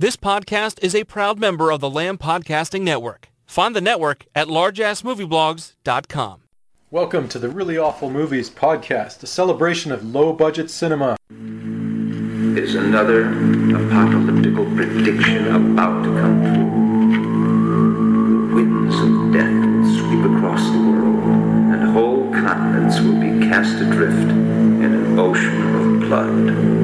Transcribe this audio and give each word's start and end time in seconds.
This 0.00 0.16
podcast 0.16 0.82
is 0.82 0.94
a 0.94 1.04
proud 1.04 1.38
member 1.38 1.70
of 1.70 1.80
the 1.80 1.90
Lamb 1.90 2.16
Podcasting 2.16 2.80
Network. 2.80 3.28
Find 3.44 3.76
the 3.76 3.82
network 3.82 4.24
at 4.34 4.46
largeassmovieblogs.com. 4.46 6.40
Welcome 6.90 7.28
to 7.28 7.38
the 7.38 7.50
Really 7.50 7.76
Awful 7.76 8.08
Movies 8.08 8.48
podcast, 8.48 9.22
a 9.22 9.26
celebration 9.26 9.92
of 9.92 10.02
low 10.02 10.32
budget 10.32 10.70
cinema. 10.70 11.18
Is 11.28 12.76
another 12.76 13.28
apocalyptic 13.28 14.54
prediction 14.54 15.54
about 15.54 16.02
to 16.04 16.08
come 16.18 16.44
true? 16.46 16.70
The 18.48 18.54
winds 18.54 18.96
of 18.98 19.34
death 19.34 19.52
will 19.52 19.84
sweep 19.98 20.24
across 20.34 20.64
the 20.70 20.78
world, 20.78 21.24
and 21.74 21.90
whole 21.92 22.32
continents 22.32 23.00
will 23.00 23.20
be 23.20 23.46
cast 23.50 23.76
adrift 23.82 24.30
in 24.30 24.94
an 24.94 25.18
ocean 25.18 25.74
of 25.74 26.00
blood. 26.08 26.79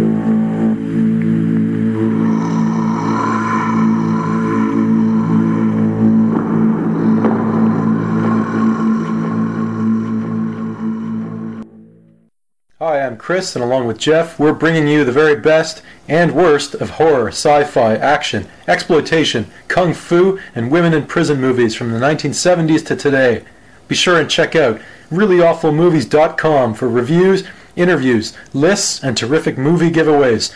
Hi, 12.79 13.01
I'm 13.01 13.17
Chris, 13.17 13.57
and 13.57 13.65
along 13.65 13.87
with 13.87 13.97
Jeff, 13.97 14.39
we're 14.39 14.53
bringing 14.53 14.87
you 14.87 15.03
the 15.03 15.11
very 15.11 15.35
best 15.35 15.81
and 16.09 16.33
worst 16.33 16.75
of 16.75 16.91
horror, 16.91 17.29
sci 17.29 17.65
fi, 17.65 17.95
action, 17.95 18.47
exploitation, 18.69 19.47
kung 19.67 19.95
fu, 19.95 20.39
and 20.55 20.71
women 20.71 20.93
in 20.93 21.07
prison 21.07 21.41
movies 21.41 21.75
from 21.75 21.91
the 21.91 21.99
1970s 21.99 22.85
to 22.85 22.95
today. 22.95 23.47
Be 23.89 23.95
sure 23.95 24.21
and 24.21 24.29
check 24.29 24.55
out 24.55 24.79
reallyawfulmovies.com 25.11 26.75
for 26.75 26.87
reviews, 26.87 27.45
interviews, 27.77 28.37
lists, 28.53 29.03
and 29.03 29.17
terrific 29.17 29.57
movie 29.57 29.91
giveaways. 29.91 30.53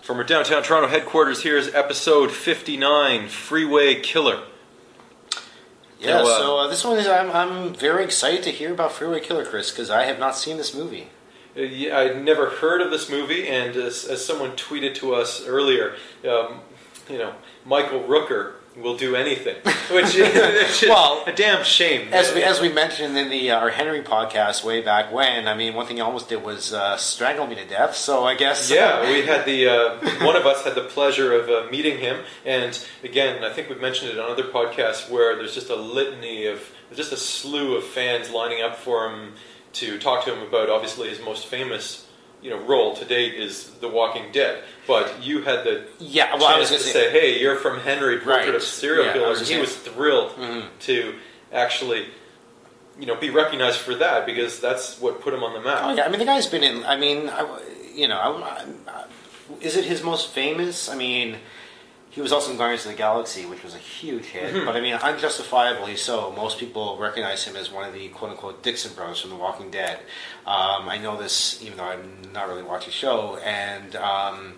From 0.00 0.18
our 0.18 0.24
downtown 0.24 0.62
Toronto 0.62 0.86
headquarters, 0.86 1.42
here's 1.42 1.74
episode 1.74 2.30
59 2.30 3.26
Freeway 3.26 3.96
Killer. 3.96 4.44
Yeah, 6.00 6.22
So, 6.22 6.32
uh, 6.32 6.38
so 6.38 6.58
uh, 6.58 6.66
this 6.68 6.84
one 6.84 6.98
is 6.98 7.06
I'm, 7.06 7.30
I'm 7.30 7.74
very 7.74 8.04
excited 8.04 8.42
to 8.44 8.50
hear 8.50 8.72
about 8.72 8.92
Freeway 8.92 9.20
Killer, 9.20 9.44
Chris, 9.44 9.70
because 9.70 9.90
I 9.90 10.04
have 10.04 10.18
not 10.18 10.36
seen 10.36 10.56
this 10.56 10.74
movie. 10.74 11.08
Uh, 11.56 11.62
yeah, 11.62 11.98
I'd 11.98 12.24
never 12.24 12.50
heard 12.50 12.80
of 12.80 12.90
this 12.90 13.10
movie, 13.10 13.46
and 13.48 13.76
as, 13.76 14.04
as 14.04 14.24
someone 14.24 14.52
tweeted 14.52 14.94
to 14.96 15.14
us 15.14 15.44
earlier, 15.46 15.96
um, 16.28 16.60
you 17.08 17.18
know, 17.18 17.34
Michael 17.66 18.00
Rooker 18.00 18.54
will 18.76 18.96
do 18.96 19.16
anything, 19.16 19.56
which 19.90 20.14
is 20.14 20.82
Well, 20.88 21.24
a 21.26 21.32
damn 21.32 21.64
shame. 21.64 22.08
As 22.12 22.32
we, 22.32 22.42
as 22.42 22.60
we 22.60 22.72
mentioned 22.72 23.16
in 23.16 23.28
the 23.28 23.50
uh, 23.50 23.58
our 23.58 23.70
Henry 23.70 24.02
podcast 24.02 24.64
way 24.64 24.80
back 24.80 25.12
when, 25.12 25.48
I 25.48 25.54
mean, 25.54 25.74
one 25.74 25.86
thing 25.86 25.96
he 25.96 26.02
almost 26.02 26.28
did 26.28 26.42
was 26.42 26.72
uh, 26.72 26.96
strangle 26.96 27.46
me 27.46 27.56
to 27.56 27.66
death. 27.66 27.96
So 27.96 28.24
I 28.24 28.34
guess 28.36 28.70
Yeah, 28.70 29.02
we 29.10 29.26
had 29.26 29.44
the 29.44 29.68
uh, 29.68 30.24
one 30.24 30.36
of 30.36 30.46
us 30.46 30.64
had 30.64 30.74
the 30.74 30.84
pleasure 30.84 31.32
of 31.34 31.48
uh, 31.48 31.70
meeting 31.70 31.98
him, 31.98 32.20
and 32.44 32.78
again, 33.02 33.44
I 33.44 33.52
think 33.52 33.68
we've 33.68 33.80
mentioned 33.80 34.12
it 34.12 34.18
on 34.18 34.30
other 34.30 34.44
podcasts 34.44 35.10
where 35.10 35.36
there's 35.36 35.54
just 35.54 35.70
a 35.70 35.76
litany 35.76 36.46
of 36.46 36.70
just 36.94 37.12
a 37.12 37.16
slew 37.16 37.76
of 37.76 37.84
fans 37.84 38.30
lining 38.30 38.62
up 38.62 38.76
for 38.76 39.08
him 39.10 39.34
to 39.74 39.98
talk 39.98 40.24
to 40.24 40.34
him 40.34 40.46
about 40.46 40.68
obviously 40.68 41.08
his 41.08 41.20
most 41.20 41.46
famous 41.46 42.06
you 42.42 42.50
know 42.50 42.58
role 42.58 42.94
to 42.96 43.04
date 43.04 43.34
is 43.34 43.70
The 43.80 43.88
Walking 43.88 44.32
Dead. 44.32 44.62
But 44.86 45.22
you 45.22 45.42
had 45.42 45.64
the 45.64 45.84
Yeah, 45.98 46.34
well, 46.36 46.46
I 46.46 46.58
was 46.58 46.70
chance 46.70 46.82
gonna 46.82 46.92
to 46.92 46.98
say- 46.98 47.10
hey, 47.10 47.38
you're 47.40 47.56
from 47.56 47.80
Henry 47.80 48.16
Portrait 48.18 48.46
Right. 48.46 48.54
of 48.54 48.62
Serial 48.62 49.04
Yeah, 49.04 49.10
I 49.10 49.14
Killers, 49.14 49.40
was 49.40 49.48
and 49.50 49.56
he 49.56 49.60
was 49.60 49.76
thrilled 49.76 50.30
Mhm. 50.36 50.64
to 50.80 51.14
actually 51.52 52.06
you 52.98 53.06
know 53.06 53.14
be 53.14 53.30
recognized 53.30 53.78
for 53.80 53.94
that 53.96 54.26
because 54.26 54.58
that's 54.60 55.00
what 55.00 55.20
put 55.20 55.32
him 55.34 55.42
on 55.42 55.52
the 55.54 55.60
map. 55.60 55.80
Oh, 55.84 55.94
yeah, 55.94 56.04
I 56.04 56.08
mean, 56.08 56.18
the 56.18 56.24
guy's 56.24 56.46
been 56.46 56.62
in. 56.64 56.84
I 56.84 56.96
mean, 56.96 57.28
I, 57.28 57.46
you 57.94 58.08
know, 58.08 58.16
I, 58.18 58.64
I, 58.88 59.04
is 59.60 59.76
it 59.76 59.84
his 59.84 60.02
most 60.02 60.28
famous? 60.28 60.88
I 60.88 60.94
mean, 60.96 61.38
he 62.10 62.20
was 62.20 62.32
also 62.32 62.50
in 62.50 62.58
Guardians 62.58 62.84
of 62.84 62.92
the 62.92 62.98
Galaxy, 62.98 63.46
which 63.46 63.62
was 63.62 63.74
a 63.74 63.78
huge 63.78 64.24
hit. 64.26 64.52
Mm-hmm. 64.52 64.66
But 64.66 64.76
I 64.76 64.80
mean, 64.80 64.94
unjustifiably 64.94 65.96
so. 65.96 66.32
Most 66.32 66.58
people 66.58 66.98
recognize 66.98 67.44
him 67.44 67.56
as 67.56 67.70
one 67.70 67.86
of 67.86 67.94
the 67.94 68.08
quote 68.08 68.32
unquote 68.32 68.62
Dixon 68.62 68.94
brothers 68.94 69.20
from 69.20 69.30
The 69.30 69.36
Walking 69.36 69.70
Dead. 69.70 69.98
Um, 70.46 70.88
I 70.88 70.98
know 70.98 71.16
this, 71.16 71.62
even 71.62 71.78
though 71.78 71.84
I'm 71.84 72.32
not 72.32 72.48
really 72.48 72.62
watching 72.62 72.88
the 72.88 72.92
show, 72.92 73.38
and. 73.38 73.96
Um, 73.96 74.54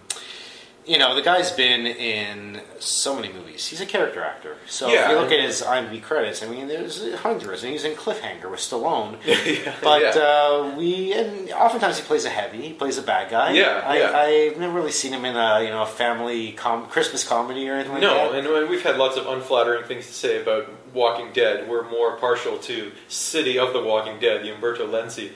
you 0.87 0.98
know, 0.98 1.15
the 1.15 1.22
guy's 1.22 1.53
been 1.53 1.87
in 1.87 2.60
so 2.81 3.15
many 3.15 3.32
movies. 3.32 3.66
He's 3.69 3.81
a 3.81 3.87
character 3.87 4.22
actor. 4.22 4.56
So 4.66 4.88
Yeah. 4.93 5.04
if 5.04 5.10
you 5.10 5.16
look 5.19 5.31
at 5.31 5.38
his 5.41 5.62
IMDb 5.62 6.03
credits, 6.03 6.43
I 6.43 6.47
mean, 6.48 6.66
there's 6.66 7.15
hundreds. 7.16 7.62
And 7.62 7.70
he's 7.72 7.84
in 7.84 7.94
Cliffhanger 7.94 8.50
with 8.50 8.60
Stallone. 8.60 9.16
Yeah, 9.26 9.75
But 9.82 10.03
yeah. 10.03 10.22
uh, 10.22 10.75
we, 10.76 11.12
and 11.12 11.50
oftentimes 11.53 11.98
he 11.98 12.04
plays 12.04 12.25
a 12.25 12.31
heavy. 12.31 12.62
He 12.62 12.72
plays 12.72 12.98
a 12.98 13.03
bad 13.03 13.31
guy. 13.31 13.53
Yeah, 13.53 13.82
I, 13.87 13.98
yeah. 13.98 14.16
I've 14.53 14.59
never 14.59 14.72
really 14.75 14.91
seen 14.92 15.12
him 15.12 15.25
in 15.25 15.37
a 15.37 15.62
you 15.62 15.69
know 15.71 15.82
a 15.82 15.87
family 15.87 16.53
com- 16.53 16.87
Christmas 16.88 17.26
comedy 17.26 17.69
or 17.69 17.75
anything 17.75 17.92
like 17.92 18.03
No, 18.03 18.32
that. 18.32 18.38
and 18.38 18.48
uh, 18.48 18.66
we've 18.69 18.82
had 18.82 18.97
lots 18.97 19.16
of 19.16 19.26
unflattering 19.26 19.84
things 19.84 20.06
to 20.06 20.12
say 20.12 20.41
about 20.42 20.69
Walking 20.94 21.32
Dead. 21.32 21.69
We're 21.69 21.88
more 21.88 22.16
partial 22.16 22.59
to 22.59 22.92
City 23.09 23.59
of 23.59 23.72
the 23.72 23.82
Walking 23.82 24.19
Dead, 24.19 24.42
the 24.44 24.53
Umberto 24.54 24.87
Lenzi, 24.87 25.31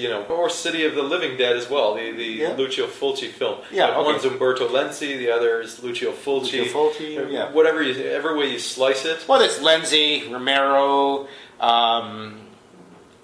you 0.00 0.08
know, 0.08 0.22
or 0.24 0.48
City 0.48 0.84
of 0.84 0.94
the 0.94 1.02
Living 1.02 1.36
Dead 1.36 1.56
as 1.56 1.68
well, 1.68 1.94
the, 1.94 2.10
the. 2.12 2.54
Lucio 2.56 2.86
Fulci 2.86 3.28
film. 3.28 3.58
Yeah, 3.72 3.88
But 3.88 3.96
okay. 3.98 4.12
One's 4.12 4.24
Umberto 4.24 4.68
Lenzi, 4.68 4.83
the 4.92 5.30
other 5.30 5.60
is 5.60 5.82
Lucio 5.82 6.12
Fulci. 6.12 6.58
Lucio 6.60 6.64
Fulci, 6.64 7.18
Uh, 7.18 7.28
yeah. 7.28 7.50
Whatever 7.52 7.82
you, 7.82 7.94
every 8.04 8.36
way 8.38 8.50
you 8.50 8.58
slice 8.58 9.04
it. 9.04 9.24
Well, 9.28 9.40
it's 9.40 9.58
Lenzi, 9.58 10.30
Romero, 10.30 11.26
um, 11.60 12.40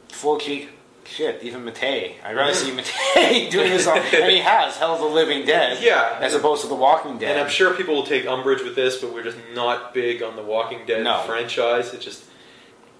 Fulci. 0.08 0.68
Shit, 1.04 1.42
even 1.42 1.64
Mattei. 1.64 2.14
I'd 2.24 2.36
rather 2.36 2.54
see 2.54 2.70
Mattei 2.70 3.50
doing 3.50 3.70
this, 3.70 3.86
on, 3.88 3.98
and 3.98 4.30
he 4.30 4.38
has 4.42 4.76
Hell 4.76 4.94
of 4.94 5.00
the 5.00 5.06
Living 5.06 5.44
Dead, 5.44 5.82
Yeah. 5.82 6.16
as 6.20 6.34
opposed 6.34 6.62
to 6.62 6.68
The 6.68 6.76
Walking 6.76 7.18
Dead. 7.18 7.32
And 7.32 7.40
I'm 7.40 7.50
sure 7.50 7.74
people 7.74 7.96
will 7.96 8.04
take 8.06 8.26
umbrage 8.26 8.62
with 8.62 8.76
this, 8.76 8.98
but 8.98 9.12
we're 9.12 9.24
just 9.24 9.36
not 9.52 9.92
big 9.92 10.22
on 10.22 10.36
the 10.36 10.42
Walking 10.42 10.86
Dead 10.86 11.02
No. 11.02 11.18
franchise. 11.26 11.92
It 11.92 12.00
just, 12.00 12.22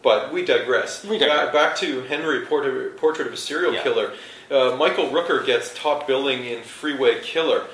but 0.03 0.32
we 0.32 0.44
digress. 0.44 1.04
We 1.04 1.19
digress. 1.19 1.44
Back, 1.47 1.53
back 1.53 1.77
to 1.77 2.00
Henry 2.03 2.44
Portrait, 2.47 2.97
Portrait 2.97 3.28
of 3.28 3.32
a 3.34 3.37
Serial 3.37 3.75
Yeah. 3.75 3.82
Killer. 3.84 4.12
Uh, 4.50 4.75
Michael 4.77 5.10
Rooker 5.10 5.47
gets 5.47 5.72
top 5.78 6.09
billing 6.09 6.44
in 6.44 6.62
Freeway 6.65 7.21
Killer, 7.22 7.66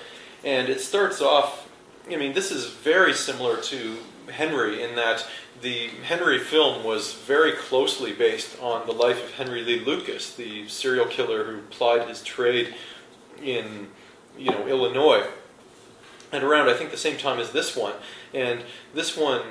and 0.47 0.71
it 0.71 0.81
starts 0.81 1.21
off. 1.21 1.69
I 2.11 2.17
mean, 2.17 2.33
this 2.33 2.51
is 2.51 2.67
very 2.67 3.13
similar 3.13 3.61
to 3.63 3.99
Henry 4.31 4.83
in 4.83 4.95
that 4.95 5.27
the 5.61 5.89
Henry 6.05 6.39
film 6.39 6.85
was 6.85 7.13
very 7.13 7.53
closely 7.53 8.13
based 8.13 8.59
on 8.63 8.87
the 8.87 8.93
life 8.93 9.23
of 9.23 9.33
Henry 9.33 9.63
Lee 9.63 9.81
Lucas, 9.81 10.35
the 10.35 10.69
serial 10.69 11.07
killer 11.07 11.45
who 11.45 11.63
plied 11.63 12.09
his 12.09 12.23
trade 12.23 12.75
in, 13.43 13.89
you 14.39 14.51
know, 14.51 14.67
Illinois 14.69 15.27
and 16.33 16.45
around 16.45 16.69
I 16.69 16.75
think 16.75 16.91
the 16.91 16.97
same 16.97 17.17
time 17.17 17.39
as 17.39 17.51
this 17.51 17.77
one. 17.77 17.95
And 18.35 18.63
this 18.95 19.17
one 19.17 19.43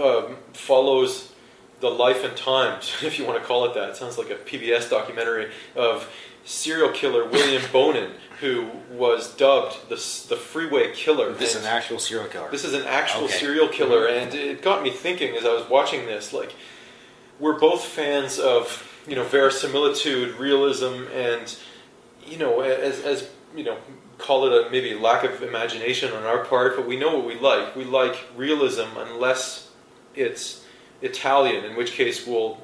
um, 0.00 0.36
follows 0.52 1.32
the 1.80 1.90
life 1.90 2.24
and 2.24 2.36
times, 2.36 2.94
if 3.02 3.18
you 3.18 3.26
want 3.26 3.40
to 3.40 3.44
call 3.44 3.64
it 3.64 3.74
that. 3.74 3.90
It 3.90 3.96
sounds 3.96 4.18
like 4.18 4.30
a 4.30 4.34
PBS 4.34 4.90
documentary 4.90 5.50
of 5.74 6.08
serial 6.44 6.90
killer 6.90 7.24
William 7.24 7.62
Bonin, 7.72 8.12
who 8.40 8.68
was 8.90 9.34
dubbed 9.34 9.88
the 9.88 9.94
the 10.28 10.36
Freeway 10.36 10.92
Killer. 10.92 11.32
this 11.32 11.54
is 11.54 11.62
an 11.62 11.68
actual 11.68 11.98
serial 11.98 12.28
killer. 12.28 12.48
this 12.50 12.64
is 12.64 12.74
an 12.74 12.84
actual 12.84 13.24
Okay. 13.24 13.38
serial 13.38 13.68
killer, 13.68 14.06
Mhm. 14.08 14.22
and 14.22 14.34
it 14.34 14.62
got 14.62 14.82
me 14.82 14.90
thinking 14.90 15.36
as 15.36 15.44
I 15.44 15.52
was 15.52 15.68
watching 15.68 16.06
this. 16.06 16.32
Like, 16.32 16.52
we're 17.38 17.58
both 17.58 17.84
fans 17.84 18.38
of 18.38 18.82
you 19.06 19.14
know 19.14 19.24
verisimilitude, 19.24 20.34
realism, 20.38 21.04
and 21.14 21.54
you 22.26 22.36
know 22.38 22.60
as 22.60 23.00
as 23.04 23.28
you 23.54 23.64
know 23.64 23.78
call 24.18 24.46
it 24.46 24.66
a 24.66 24.70
maybe 24.70 24.94
lack 24.94 25.24
of 25.24 25.42
imagination 25.42 26.12
on 26.12 26.24
our 26.24 26.44
part, 26.44 26.74
but 26.76 26.86
we 26.86 26.96
know 26.96 27.14
what 27.16 27.24
we 27.26 27.34
like. 27.34 27.76
We 27.76 27.84
like 27.84 28.16
realism 28.34 28.86
unless 28.98 29.68
it's 30.14 30.62
Italian, 31.02 31.64
in 31.64 31.76
which 31.76 31.92
case 31.92 32.26
we'll. 32.26 32.58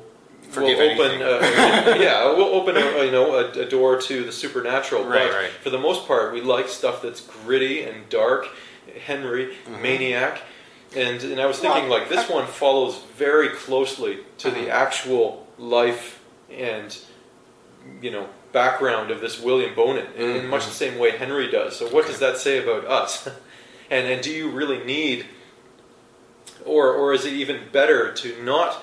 Forgive 0.53 0.79
we'll 0.79 0.91
open, 0.93 1.23
anything. 1.23 1.23
uh, 1.23 1.97
yeah, 2.01 2.25
we'll 2.27 2.55
open 2.55 2.77
a, 2.77 3.05
you 3.05 3.11
know 3.11 3.35
a, 3.37 3.51
a 3.53 3.65
door 3.69 4.01
to 4.01 4.25
the 4.25 4.33
supernatural. 4.33 5.05
Right, 5.05 5.29
but 5.29 5.35
right. 5.35 5.51
for 5.51 5.71
the 5.71 5.79
most 5.79 6.07
part, 6.07 6.33
we 6.33 6.41
like 6.41 6.69
stuff 6.69 7.03
that's 7.03 7.21
gritty 7.21 7.83
and 7.85 8.09
dark. 8.09 8.47
Henry, 9.07 9.57
maniac, 9.81 10.43
and 10.95 11.23
and 11.23 11.41
I 11.41 11.47
was 11.47 11.59
thinking 11.59 11.83
Mm-hmm. 11.83 11.91
Well, 11.91 12.01
like 12.01 12.09
this 12.09 12.29
one 12.29 12.47
follows 12.47 13.01
very 13.17 13.49
closely 13.49 14.19
to 14.39 14.51
the 14.51 14.67
Mhm. 14.67 14.71
actual 14.71 15.47
life 15.59 16.21
and 16.51 16.97
you 18.03 18.11
know 18.11 18.29
background 18.53 19.11
of 19.11 19.21
this 19.23 19.41
William 19.41 19.75
Bonin 19.75 20.07
in, 20.17 20.31
in 20.37 20.49
much 20.49 20.67
the 20.67 20.73
same 20.73 20.99
way 20.99 21.17
Henry 21.17 21.51
does. 21.51 21.77
So 21.77 21.89
what 21.89 22.07
does 22.07 22.19
that 22.19 22.37
say 22.37 22.63
about 22.63 22.85
us? 22.85 23.27
and 23.91 24.07
and 24.07 24.21
do 24.23 24.31
you 24.31 24.51
really 24.51 24.85
need, 24.85 25.25
or 26.67 26.93
or 26.93 27.13
is 27.15 27.25
it 27.25 27.33
even 27.33 27.61
better 27.73 28.13
to 28.13 28.43
not 28.43 28.83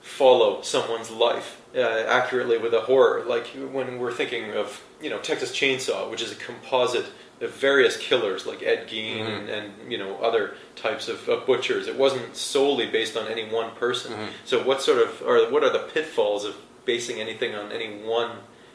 follow 0.00 0.62
someone's 0.62 1.10
life 1.10 1.60
uh, 1.74 1.80
accurately 1.80 2.58
with 2.58 2.74
a 2.74 2.80
horror? 2.82 3.24
Like 3.26 3.46
when 3.48 3.98
we're 3.98 4.12
thinking 4.12 4.52
of 4.52 4.82
you 5.00 5.10
know 5.10 5.18
Texas 5.18 5.52
Chainsaw, 5.52 6.10
which 6.10 6.22
is 6.22 6.32
a 6.32 6.36
composite 6.36 7.06
of 7.40 7.50
various 7.54 7.96
killers 7.96 8.44
like 8.44 8.62
Ed 8.62 8.86
Gein 8.86 9.16
Mhm. 9.20 9.38
and, 9.38 9.48
and 9.48 9.92
you 9.92 9.96
know 9.98 10.16
other 10.18 10.54
types 10.76 11.08
of, 11.08 11.26
of 11.28 11.46
butchers. 11.46 11.86
It 11.86 11.96
wasn't 11.96 12.36
solely 12.36 12.86
based 12.86 13.16
on 13.16 13.28
any 13.28 13.48
one 13.48 13.70
person. 13.76 14.12
Mhm. 14.12 14.28
So 14.44 14.62
what 14.62 14.82
sort 14.82 14.98
of 14.98 15.22
or 15.26 15.50
what 15.50 15.64
are 15.64 15.70
the 15.70 15.78
pitfalls 15.94 16.44
of 16.44 16.56
basing 16.84 17.20
anything 17.20 17.54
on 17.54 17.72
any 17.72 18.02
one 18.02 18.30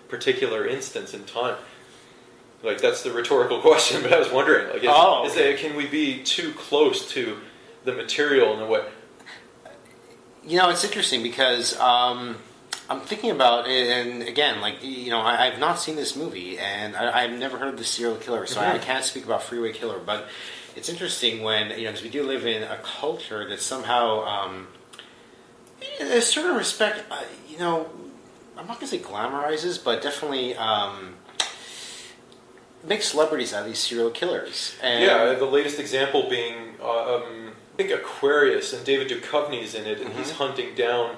particular 0.08 0.66
instance 0.68 1.14
in 1.14 1.24
time? 1.26 1.58
Like 2.64 2.82
that's 2.82 3.04
the 3.04 3.12
rhetorical 3.12 3.60
question, 3.70 4.02
but 4.02 4.12
I 4.14 4.18
was 4.20 4.32
wondering, 4.32 4.68
like, 4.70 4.84
is, 4.84 4.90
Oh, 4.92 5.26
is 5.26 5.34
okay. 5.34 5.54
it, 5.54 5.60
can 5.60 5.76
we 5.76 5.86
be 5.86 6.24
too 6.24 6.52
close 6.54 7.08
to 7.12 7.38
the 7.84 7.92
material 7.92 8.54
in 8.56 8.62
a 8.62 8.66
way? 8.66 8.84
You 10.48 10.58
know, 10.58 10.70
it's 10.70 10.84
interesting 10.84 11.24
because 11.24 11.78
um, 11.80 12.38
I'm 12.90 13.00
thinking 13.02 13.32
about 13.32 13.68
it, 13.68 13.88
and 13.90 14.22
again, 14.24 14.62
like 14.62 14.84
you 14.84 15.10
know, 15.10 15.20
I, 15.20 15.48
I've 15.48 15.60
not 15.60 15.80
seen 15.80 15.96
this 15.96 16.16
movie, 16.16 16.60
and 16.60 16.96
I, 16.96 17.24
I've 17.24 17.32
never 17.32 17.58
heard 17.58 17.70
of 17.70 17.78
the 17.78 17.84
serial 17.84 18.18
killer, 18.18 18.46
so 18.46 18.62
I, 18.62 18.74
I 18.74 18.78
can't 18.78 19.04
speak 19.04 19.26
about 19.26 19.42
Freeway 19.42 19.74
Killer. 19.74 20.00
But 20.00 20.28
it's 20.76 20.88
interesting 20.90 21.42
when 21.42 21.72
you 21.72 21.86
know, 21.86 21.92
because 21.92 22.04
we 22.04 22.10
do 22.10 22.24
live 22.24 22.46
in 22.46 22.62
a 22.64 22.78
culture 22.78 23.48
that 23.50 23.60
somehow, 23.60 24.24
um, 24.26 24.68
in 26.00 26.08
a 26.08 26.22
certain 26.22 26.56
respect, 26.56 27.04
uh, 27.10 27.24
you 27.50 27.58
know, 27.58 27.90
I'm 28.56 28.68
not 28.68 28.80
going 28.80 28.88
to 28.92 28.98
say 28.98 29.00
glamorizes, 29.00 29.84
but 29.84 30.02
definitely. 30.02 30.56
Um, 30.56 31.16
Makes 32.88 33.08
celebrities 33.08 33.52
out 33.52 33.62
of 33.62 33.66
these 33.66 33.80
serial 33.80 34.12
killers, 34.12 34.76
and 34.80 35.04
Yeah, 35.04 35.34
the 35.34 35.46
latest 35.46 35.80
example 35.80 36.30
being, 36.30 36.76
uh, 36.80 37.16
um, 37.16 37.45
I 37.78 37.84
think 37.84 37.92
Aquarius, 37.92 38.72
and 38.74 38.86
David 38.86 39.10
Duchovny's 39.10 39.76
in 39.76 39.86
it, 39.86 40.00
and 40.00 40.14
he's 40.14 40.28
Mm-hmm. 40.30 40.38
hunting 40.38 40.76
down 40.76 41.18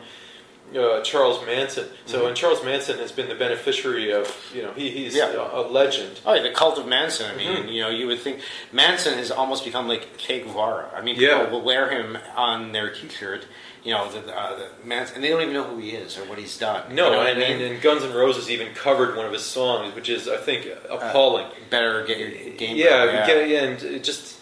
uh, 0.76 1.02
Charles 1.02 1.46
Manson. 1.46 1.86
So, 2.08 2.18
Mm-hmm. 2.18 2.28
and 2.28 2.36
Charles 2.36 2.64
Manson 2.66 2.98
has 2.98 3.12
been 3.12 3.30
the 3.30 3.36
beneficiary 3.36 4.12
of, 4.12 4.36
you 4.54 4.64
know, 4.64 4.72
he, 4.74 4.90
he's 4.90 5.16
Yeah. 5.16 5.32
a, 5.34 5.62
a 5.62 5.64
legend. 5.70 6.20
Oh, 6.26 6.34
yeah, 6.34 6.42
the 6.42 6.50
cult 6.50 6.78
of 6.80 6.88
Manson. 6.88 7.30
I 7.32 7.36
mean, 7.38 7.58
Mm-hmm. 7.58 7.68
you 7.70 7.82
know, 7.84 7.90
you 7.90 8.08
would 8.08 8.20
think 8.20 8.42
Manson 8.74 9.14
has 9.20 9.30
almost 9.32 9.64
become 9.66 9.88
like 9.88 10.18
Che 10.18 10.42
Guevara. 10.42 10.90
I 10.96 11.02
mean, 11.02 11.16
people 11.16 11.36
Yeah. 11.38 11.50
will 11.50 11.62
wear 11.62 11.90
him 11.92 12.18
on 12.36 12.72
their 12.72 12.90
T-shirt. 12.92 13.46
You 13.84 13.94
know, 13.94 14.12
the, 14.12 14.36
uh, 14.36 14.58
the 14.58 14.68
Manson, 14.86 15.16
and 15.16 15.24
they 15.24 15.30
don't 15.30 15.42
even 15.44 15.54
know 15.54 15.64
who 15.64 15.78
he 15.78 15.92
is 15.92 16.18
or 16.18 16.22
what 16.26 16.38
he's 16.38 16.58
done. 16.58 16.94
No, 16.94 17.06
you 17.06 17.12
know 17.12 17.22
and, 17.22 17.38
I 17.38 17.48
mean? 17.48 17.62
and, 17.62 17.74
and 17.76 17.82
Guns 17.82 18.04
N' 18.04 18.14
Roses 18.14 18.50
even 18.50 18.74
covered 18.74 19.16
one 19.16 19.26
of 19.26 19.32
his 19.32 19.44
songs, 19.44 19.96
which 19.96 20.10
is, 20.10 20.28
I 20.28 20.36
think, 20.36 20.68
appalling. 20.90 21.46
Better 21.70 22.04
get 22.06 22.18
your 22.18 22.30
game. 22.58 22.76
yeah, 22.76 23.06
right, 23.06 23.26
Get, 23.28 23.48
yeah, 23.48 23.64
and 23.64 23.82
it 23.84 24.04
just 24.04 24.36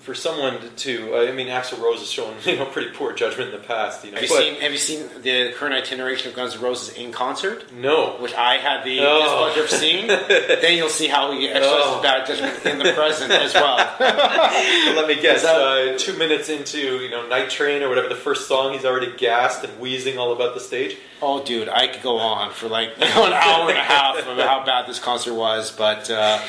for 0.00 0.14
someone 0.14 0.58
to, 0.76 1.14
I 1.16 1.30
mean, 1.32 1.48
Axl 1.48 1.78
Rose 1.80 1.98
has 2.00 2.10
shown 2.10 2.34
you 2.44 2.56
know 2.56 2.64
pretty 2.66 2.90
poor 2.92 3.12
judgment 3.12 3.52
in 3.54 3.60
the 3.60 3.66
past. 3.66 4.04
You 4.04 4.12
know, 4.12 4.20
Have 4.20 4.28
you 4.30 4.36
seen 4.36 4.54
Have 4.60 4.72
you 4.72 4.78
seen 4.78 5.08
the 5.22 5.52
current 5.52 5.74
iteration 5.92 6.30
of 6.30 6.36
Guns 6.36 6.56
N' 6.56 6.62
Roses 6.62 6.94
in 6.96 7.12
concert? 7.12 7.72
no, 7.72 8.16
Which 8.18 8.34
I 8.34 8.56
had 8.56 8.84
the 8.84 9.00
Oh. 9.00 9.22
displeasure 9.52 9.64
of 9.64 9.70
seeing. 9.80 10.06
then 10.62 10.76
you'll 10.76 10.88
see 10.88 11.06
how 11.08 11.32
he 11.32 11.48
exercises 11.48 11.82
Oh. 11.86 12.02
bad 12.02 12.26
judgment 12.26 12.64
in 12.66 12.78
the 12.78 12.92
present 12.92 13.30
as 13.30 13.52
well. 13.54 13.76
let 14.00 15.06
me 15.08 15.20
guess. 15.20 15.42
That, 15.42 15.56
uh, 15.56 15.98
two 15.98 16.16
minutes 16.16 16.48
into 16.48 16.78
you 17.00 17.10
know 17.10 17.26
Night 17.28 17.50
Train 17.50 17.82
or 17.82 17.88
whatever 17.88 18.08
the 18.08 18.14
first 18.14 18.48
song, 18.48 18.72
he's 18.72 18.84
already 18.84 19.12
gassed 19.16 19.64
and 19.64 19.78
wheezing 19.80 20.18
all 20.18 20.32
about 20.32 20.54
the 20.54 20.60
stage. 20.60 20.96
Oh, 21.22 21.42
dude, 21.44 21.68
I 21.68 21.86
could 21.88 22.02
go 22.02 22.16
on 22.18 22.50
for 22.52 22.68
like 22.68 22.90
you 22.98 23.04
know, 23.06 23.26
an 23.26 23.32
hour 23.34 23.68
and 23.68 23.78
a 23.78 23.82
half 23.82 24.16
of 24.26 24.38
how 24.38 24.64
bad 24.64 24.86
this 24.88 24.98
concert 24.98 25.34
was, 25.34 25.70
but 25.70 26.10
uh, 26.10 26.40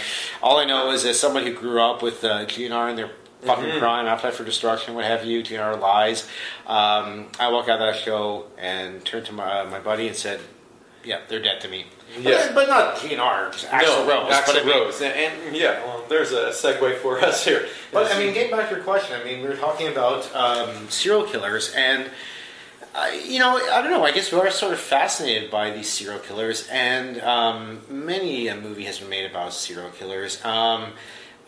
all 0.42 0.58
I 0.58 0.66
know 0.66 0.92
is 0.92 1.04
as 1.06 1.20
someone 1.20 1.46
who 1.46 1.54
grew 1.54 1.82
up 1.82 2.02
with 2.02 2.24
uh, 2.24 2.46
GNR 2.46 2.90
and 2.90 2.98
their 2.98 3.10
fucking 3.42 3.66
Mm-hmm. 3.66 3.80
crime, 3.80 4.08
Appetite 4.08 4.34
for 4.34 4.44
Destruction, 4.44 4.94
what 4.96 5.06
have 5.06 5.26
you, 5.26 5.42
GNR 5.44 5.80
Lies, 5.80 6.28
um, 6.68 7.28
I 7.40 7.50
walked 7.52 7.70
out 7.70 7.82
of 7.82 7.94
that 7.94 8.02
show 8.02 8.46
and 8.58 9.04
turned 9.04 9.26
to 9.28 9.34
my, 9.34 9.64
my 9.64 9.80
buddy 9.80 10.08
and 10.08 10.16
said, 10.16 10.40
yeah, 11.04 11.22
they're 11.28 11.42
dead 11.42 11.62
to 11.62 11.68
me. 11.68 11.86
Yeah. 12.20 12.48
But, 12.48 12.56
but 12.56 12.68
not 12.68 13.02
just 13.02 13.68
Axl 13.68 14.06
no, 14.06 14.08
Rose. 14.08 14.42
But 14.46 14.66
Rose, 14.66 15.02
and, 15.02 15.14
and 15.14 15.56
yeah, 15.56 15.84
well, 15.86 16.04
there's 16.10 16.32
a 16.32 16.50
segue 16.50 16.98
for 16.98 17.20
us 17.20 17.46
here. 17.46 17.68
But 17.92 18.12
I 18.12 18.20
mean, 18.20 18.34
getting 18.34 18.52
back 18.52 18.70
to 18.70 18.76
your 18.76 18.84
question, 18.84 19.20
I 19.20 19.24
mean, 19.24 19.42
we 19.42 19.48
were 19.48 19.56
talking 19.56 19.88
about 19.88 20.34
um, 20.36 20.90
serial 20.90 21.24
killers, 21.24 21.74
and 21.76 22.10
uh, 22.94 23.10
you 23.24 23.40
know, 23.40 23.56
I 23.58 23.82
don't 23.82 23.92
know. 23.92 24.04
I 24.04 24.12
guess 24.12 24.32
we 24.32 24.40
are 24.40 24.52
sort 24.52 24.74
of 24.74 24.80
fascinated 24.80 25.50
by 25.50 25.72
these 25.72 25.90
serial 25.90 26.20
killers, 26.20 26.68
and 26.70 27.22
um, 27.22 27.82
many 27.90 28.48
a 28.50 28.56
movie 28.56 28.84
has 28.84 29.00
been 29.00 29.10
made 29.10 29.30
about 29.30 29.54
serial 29.54 29.90
killers. 29.92 30.44
Um, 30.44 30.92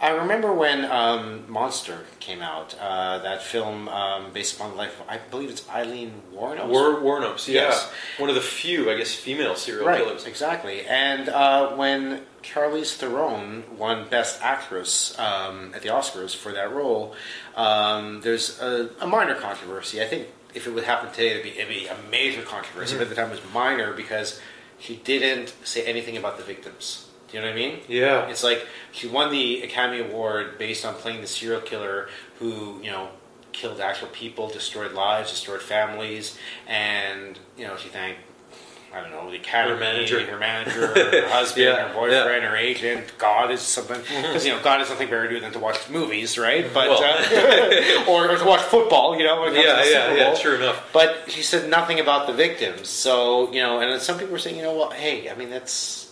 I 0.04 0.10
remember 0.10 0.52
when 0.52 0.84
um, 0.84 1.50
Monster 1.50 2.00
came 2.20 2.42
out, 2.42 2.76
uh, 2.78 3.20
that 3.20 3.42
film 3.42 3.88
um, 3.88 4.34
based 4.34 4.58
upon 4.58 4.72
the 4.72 4.76
life. 4.76 5.00
Of, 5.00 5.08
I 5.08 5.18
believe 5.32 5.50
it's 5.50 5.68
Eileen 5.70 6.12
Warren. 6.34 6.68
War, 6.68 6.96
Warnops, 7.00 7.48
yeah, 7.48 7.62
Yes. 7.70 7.90
one 8.18 8.28
of 8.30 8.36
the 8.36 8.42
few, 8.42 8.92
I 8.92 8.98
guess, 8.98 9.14
female 9.16 9.56
serial 9.56 9.88
Right, 9.88 10.04
killers. 10.04 10.26
exactly. 10.26 10.86
And 10.86 11.30
uh, 11.30 11.70
when 11.78 12.24
Charlize 12.44 12.94
Theron 12.98 13.64
won 13.78 14.10
Best 14.10 14.42
Actress 14.42 15.18
um, 15.18 15.72
at 15.74 15.84
the 15.84 15.90
Oscars 15.90 16.36
for 16.36 16.52
that 16.52 16.74
role, 16.74 17.16
um, 17.56 18.20
there's 18.20 18.60
a, 18.62 18.90
a 19.00 19.08
minor 19.08 19.36
controversy. 19.36 20.02
I 20.02 20.06
think 20.08 20.28
if 20.54 20.68
it 20.68 20.72
would 20.72 20.84
happen 20.84 21.12
today, 21.12 21.30
it'd 21.30 21.44
be, 21.44 21.52
it'd 21.58 21.70
be 21.70 21.88
a 21.88 21.96
major 22.12 22.42
controversy. 22.42 22.96
But 22.98 23.04
at 23.04 23.10
the 23.10 23.16
time, 23.16 23.28
it 23.28 23.42
was 23.42 23.54
minor 23.54 23.94
because 23.94 24.42
she 24.80 24.98
didn't 24.98 25.54
say 25.64 25.86
anything 25.86 26.18
about 26.18 26.36
the 26.38 26.44
victims. 26.44 27.03
Do 27.34 27.40
you 27.40 27.46
know 27.46 27.50
what 27.50 27.58
I 27.58 27.60
mean? 27.60 27.80
Yeah, 27.88 28.28
It's 28.28 28.44
like 28.44 28.64
she 28.92 29.08
won 29.08 29.32
the 29.32 29.64
Academy 29.64 30.02
Award 30.08 30.60
based 30.60 30.86
on 30.86 30.94
playing 30.94 31.22
the 31.22 31.28
serial 31.28 31.62
killer 31.62 32.08
who, 32.38 32.80
you 32.84 32.92
know, 32.92 33.10
killed 33.54 33.80
actual 33.80 34.08
people, 34.10 34.50
destroyed 34.50 34.94
lives, 34.94 35.32
destroyed 35.32 35.62
families, 35.64 36.38
and 36.68 37.40
you 37.58 37.66
know 37.66 37.76
she 37.76 37.90
thanked. 37.90 38.20
I 38.94 39.02
don't 39.02 39.10
know 39.10 39.32
the 39.32 39.38
academy, 39.38 39.74
Her 39.74 39.80
manager. 39.80 40.24
her 40.24 40.38
manager, 40.38 40.88
her 41.22 41.28
husband, 41.28 41.66
Yeah, 41.66 41.88
her 41.88 41.94
boyfriend, 41.96 42.44
her 42.46 42.56
agent. 42.56 43.14
God 43.18 43.50
is 43.50 43.62
something 43.62 44.00
because 44.00 44.46
you 44.46 44.54
know 44.54 44.62
God 44.62 44.82
is 44.82 44.88
something 44.88 45.08
better 45.08 45.28
to 45.28 45.34
do 45.34 45.40
than 45.40 45.52
to 45.54 45.58
watch 45.60 45.90
movies, 45.90 46.38
right? 46.38 46.72
But 46.72 46.90
Well. 46.90 47.04
uh, 47.04 48.12
or, 48.12 48.30
or 48.32 48.38
to 48.38 48.46
watch 48.46 48.62
football, 48.62 49.18
you 49.18 49.24
know. 49.26 49.42
When 49.42 49.56
it 49.56 49.66
comes 49.66 49.90
yeah, 49.90 50.14
yeah, 50.14 50.30
yeah. 50.34 50.36
True 50.40 50.58
enough. 50.58 50.88
But 50.94 51.24
she 51.30 51.42
said 51.42 51.68
nothing 51.68 52.00
about 52.00 52.28
the 52.28 52.34
victims. 52.34 52.90
So 52.90 53.52
you 53.52 53.62
know, 53.62 53.80
and 53.80 54.00
some 54.00 54.20
people 54.20 54.34
were 54.34 54.38
saying, 54.38 54.58
you 54.58 54.62
know, 54.62 54.76
well, 54.78 54.92
hey, 54.92 55.28
I 55.32 55.34
mean, 55.34 55.50
that's 55.50 56.03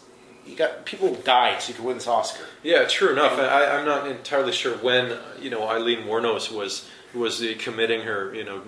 you 0.52 0.58
got 0.58 0.86
people 0.86 1.16
died 1.16 1.62
so 1.62 1.70
you 1.70 1.74
could 1.76 1.86
win 1.86 1.98
this 1.98 2.08
Oscar. 2.08 2.44
Yeah, 2.62 2.84
true 2.86 3.12
enough. 3.12 3.40
I, 3.40 3.66
I'm 3.78 3.86
not 3.86 4.06
entirely 4.08 4.52
sure 4.52 4.76
when 4.78 5.18
you 5.42 5.50
know 5.50 5.64
Aileen 5.68 6.06
Wuornos 6.06 6.52
was 6.52 6.88
was 7.14 7.44
committing 7.60 8.02
her 8.02 8.34
you 8.36 8.44
know 8.44 8.62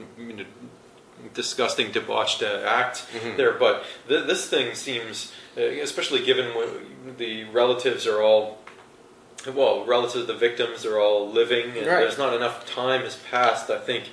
disgusting 1.33 1.91
debauched 1.91 2.41
uh, 2.44 2.63
act 2.65 3.06
Mm-hmm. 3.13 3.38
there, 3.38 3.53
but 3.53 3.83
th- 4.07 4.27
this 4.27 4.50
thing 4.50 4.75
seems, 4.75 5.31
uh, 5.57 5.62
especially 5.62 6.24
given 6.24 6.51
the 7.18 7.44
relatives 7.45 8.07
are 8.07 8.21
all. 8.21 8.59
Well, 9.53 9.83
relatives 9.85 10.15
of 10.21 10.27
the 10.27 10.35
victims 10.35 10.85
are 10.85 10.97
all 11.00 11.30
living, 11.30 11.65
and 11.77 11.85
Right. 11.85 12.00
there's 12.00 12.18
not 12.18 12.33
enough 12.33 12.65
time 12.65 13.01
has 13.01 13.18
passed. 13.18 13.69
I 13.69 13.77
think. 13.80 14.06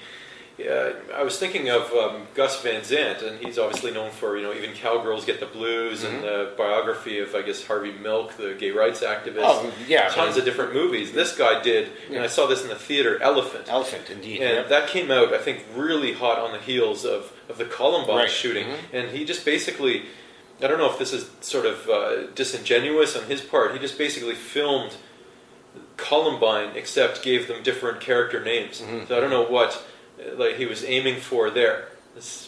Yeah, 0.65 0.93
I 1.15 1.23
was 1.23 1.39
thinking 1.39 1.71
of 1.71 1.91
um, 1.93 2.27
Gus 2.35 2.61
Van 2.63 2.85
Sant, 2.85 3.23
and 3.23 3.39
he's 3.39 3.59
obviously 3.59 3.91
known 3.93 4.11
for 4.11 4.37
you 4.37 4.43
know 4.43 4.53
even 4.53 4.73
cowgirls 4.75 5.25
get 5.25 5.41
the 5.41 5.47
blues 5.47 6.05
and 6.05 6.11
Mm-hmm. 6.11 6.23
the 6.27 6.53
biography 6.57 7.19
of 7.19 7.35
I 7.35 7.43
guess 7.43 7.65
Harvey 7.67 7.93
Milk, 7.93 8.37
the 8.37 8.55
gay 8.59 8.71
rights 8.71 9.01
activist 9.01 9.43
Oh, 9.45 9.73
yeah, 9.89 10.09
tons 10.09 10.37
of 10.37 10.45
different 10.45 10.75
movies. 10.75 11.13
This 11.13 11.37
guy 11.37 11.63
did, 11.63 11.89
and 12.11 12.19
I 12.19 12.27
saw 12.27 12.47
this 12.47 12.63
in 12.63 12.69
the 12.69 12.75
theater, 12.75 13.21
Elephant. 13.23 13.67
Elephant, 13.69 14.11
indeed. 14.11 14.43
And 14.43 14.57
yep. 14.57 14.69
that 14.69 14.89
came 14.89 15.11
out, 15.11 15.33
I 15.33 15.39
think, 15.39 15.65
really 15.75 16.13
hot 16.13 16.39
on 16.39 16.53
the 16.53 16.59
heels 16.59 17.05
of, 17.05 17.33
of 17.49 17.57
the 17.59 17.65
Columbine 17.65 18.17
Right. 18.17 18.31
shooting. 18.31 18.67
Mhm. 18.67 18.79
And 18.93 19.11
he 19.17 19.25
just 19.25 19.45
basically, 19.45 20.05
I 20.63 20.67
don't 20.67 20.79
know 20.79 20.91
if 20.91 20.99
this 20.99 21.13
is 21.13 21.31
sort 21.41 21.65
of 21.67 21.89
uh, 21.89 22.27
disingenuous 22.35 23.17
on 23.17 23.25
his 23.25 23.41
part, 23.41 23.73
he 23.73 23.79
just 23.79 23.97
basically 23.97 24.35
filmed 24.35 24.93
Columbine, 25.97 26.77
except 26.77 27.23
gave 27.23 27.47
them 27.49 27.63
different 27.63 28.01
character 28.01 28.43
names. 28.43 28.81
Mm-hmm. 28.81 29.07
So 29.07 29.17
I 29.17 29.21
don't 29.21 29.31
know 29.31 29.45
what 29.45 29.73
uh, 29.75 29.79
like 30.37 30.57
he 30.57 30.67
was 30.67 30.85
aiming 30.85 31.21
for 31.21 31.51
there. 31.51 31.89
This, 32.15 32.47